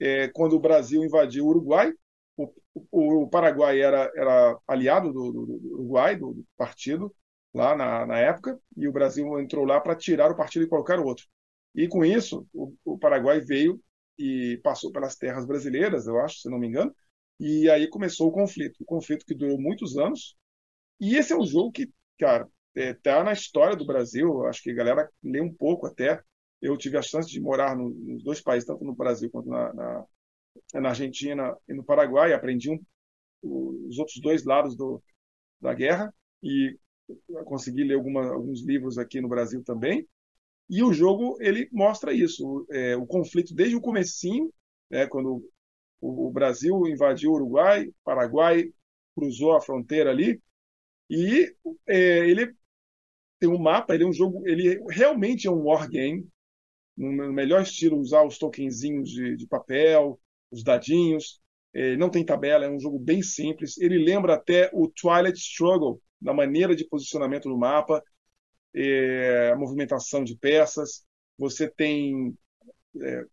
[0.00, 1.92] é, quando o Brasil invadiu o Uruguai.
[2.36, 2.52] O,
[2.90, 7.14] o, o Paraguai era, era aliado do, do, do Uruguai, do, do, partido,
[7.52, 11.00] lá na, na, época, e o Brasil entrou lá para tirar o partido e colocar
[11.00, 11.26] outro.
[11.74, 13.80] E com isso, o, o Paraguai veio
[14.18, 16.94] e passou pelas terras brasileiras, eu acho, se não me engano,
[17.40, 18.76] e aí começou o conflito.
[18.82, 20.36] O conflito que durou muitos anos.
[21.00, 24.46] E esse é um jogo que, cara, é, tá na história do Brasil.
[24.46, 26.22] Acho que a galera lê um pouco até.
[26.60, 29.72] Eu tive a chance de morar no, nos dois países, tanto no Brasil quanto na,
[29.72, 30.06] na,
[30.74, 32.34] na Argentina e no Paraguai.
[32.34, 32.78] Aprendi um,
[33.42, 35.02] os outros dois lados do,
[35.60, 36.78] da guerra e
[37.44, 40.06] consegui ler alguma, alguns livros aqui no Brasil também.
[40.68, 44.52] E o jogo ele mostra isso, é, o conflito desde o comecinho,
[44.88, 45.44] né, quando
[46.00, 48.72] o, o Brasil invadiu o Uruguai, Paraguai
[49.14, 50.40] cruzou a fronteira ali,
[51.08, 51.52] e
[51.86, 52.54] é, ele
[53.40, 56.28] tem um mapa, ele é um jogo, ele realmente é um wargame,
[56.96, 61.40] no melhor estilo, usar os tokenzinhos de, de papel, os dadinhos.
[61.72, 63.78] É, não tem tabela, é um jogo bem simples.
[63.78, 68.02] Ele lembra até o Twilight Struggle, na maneira de posicionamento do mapa,
[68.74, 71.04] é, movimentação de peças.
[71.38, 72.36] Você tem
[73.00, 73.24] é,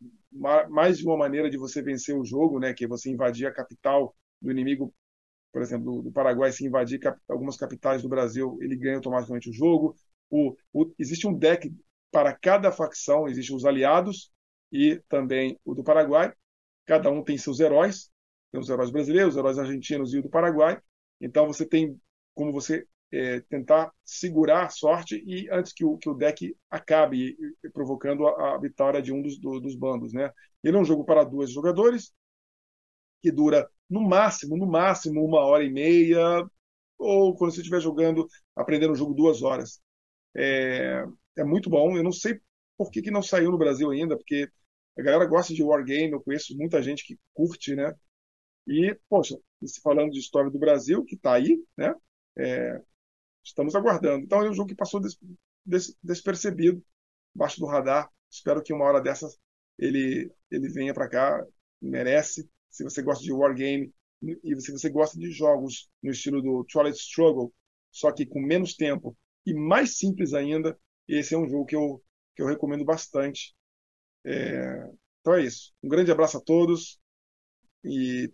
[0.69, 3.53] mais de uma maneira de você vencer o jogo, né, que é você invadir a
[3.53, 4.93] capital do inimigo
[5.57, 9.53] por exemplo, do Paraguai, se invadir cap algumas capitais do Brasil, ele ganha automaticamente o
[9.53, 9.95] jogo.
[10.29, 11.73] O, o, existe um deck
[12.11, 14.31] para cada facção, existem os aliados
[14.71, 16.31] e também o do Paraguai.
[16.85, 18.11] Cada um tem seus heróis,
[18.51, 20.79] tem os heróis brasileiros, os heróis argentinos e o do Paraguai.
[21.19, 21.99] Então você tem
[22.37, 27.35] como você é, tentar segurar a sorte e antes que o, que o deck acabe
[27.73, 30.31] provocando a, a, vitória de um dos, do, dos bandos, né?
[30.63, 32.13] Ele é um jogo para dois jogadores
[33.21, 36.45] que dura no máximo, no máximo, uma hora e meia,
[36.97, 39.81] ou quando você estiver jogando, aprendendo o jogo duas horas.
[40.35, 41.03] É,
[41.37, 41.97] é muito bom.
[41.97, 42.39] Eu não sei
[42.77, 44.49] por que, que não saiu no Brasil ainda, porque
[44.97, 47.93] a galera gosta de Wargame, eu conheço muita gente que curte, né?
[48.67, 49.37] E, poxa,
[49.83, 51.93] falando de história do Brasil, que está aí, né?
[52.37, 52.81] É,
[53.43, 54.23] estamos aguardando.
[54.25, 55.17] Então é um jogo que passou des,
[55.65, 56.83] des, despercebido,
[57.35, 58.09] embaixo do radar.
[58.29, 59.37] Espero que uma hora dessas
[59.77, 61.45] ele, ele venha para cá,
[61.81, 66.63] merece se você gosta de wargame e se você gosta de jogos no estilo do
[66.65, 67.53] Twilight Struggle,
[67.91, 70.77] só que com menos tempo e mais simples ainda,
[71.07, 72.03] esse é um jogo que eu,
[72.35, 73.55] que eu recomendo bastante.
[74.25, 74.89] É...
[75.21, 75.73] Então é isso.
[75.83, 76.99] Um grande abraço a todos
[77.83, 78.31] e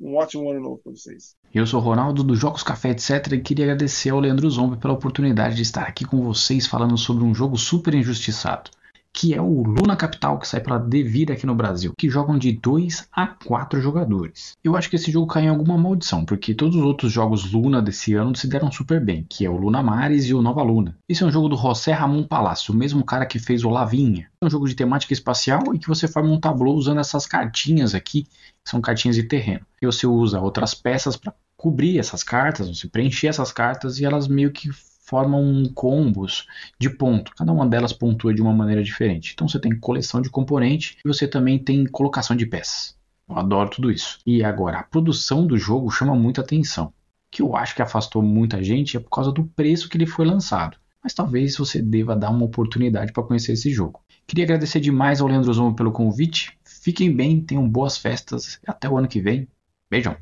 [0.00, 1.34] um ótimo ano novo para vocês.
[1.54, 3.32] Eu sou Ronaldo do Jogos Café Etc.
[3.32, 7.24] e queria agradecer ao Leandro Zombi pela oportunidade de estar aqui com vocês falando sobre
[7.24, 8.70] um jogo super injustiçado
[9.16, 12.52] que é o Luna Capital, que sai pela Devir aqui no Brasil, que jogam de
[12.52, 14.52] 2 a 4 jogadores.
[14.62, 17.80] Eu acho que esse jogo caiu em alguma maldição, porque todos os outros jogos Luna
[17.80, 20.98] desse ano se deram super bem, que é o Luna Mares e o Nova Luna.
[21.08, 24.28] Esse é um jogo do José Ramon Palácio, o mesmo cara que fez o Lavinha.
[24.38, 27.94] É um jogo de temática espacial e que você forma um tabuleau usando essas cartinhas
[27.94, 28.26] aqui,
[28.68, 29.64] são cartinhas de terreno.
[29.80, 34.28] E você usa outras peças para cobrir essas cartas, você preencher essas cartas e elas
[34.28, 34.70] meio que
[35.06, 36.46] formam combos
[36.78, 37.32] de ponto.
[37.36, 39.32] Cada uma delas pontua de uma maneira diferente.
[39.32, 42.96] Então você tem coleção de componente e você também tem colocação de peças.
[43.28, 44.18] Eu adoro tudo isso.
[44.26, 46.92] E agora, a produção do jogo chama muita atenção.
[47.30, 50.26] Que eu acho que afastou muita gente é por causa do preço que ele foi
[50.26, 50.76] lançado.
[51.02, 54.00] Mas talvez você deva dar uma oportunidade para conhecer esse jogo.
[54.26, 56.58] Queria agradecer demais ao Leandro Zomo pelo convite.
[56.86, 58.60] Fiquem bem, tenham boas festas.
[58.64, 59.48] Até o ano que vem.
[59.90, 60.16] Beijão.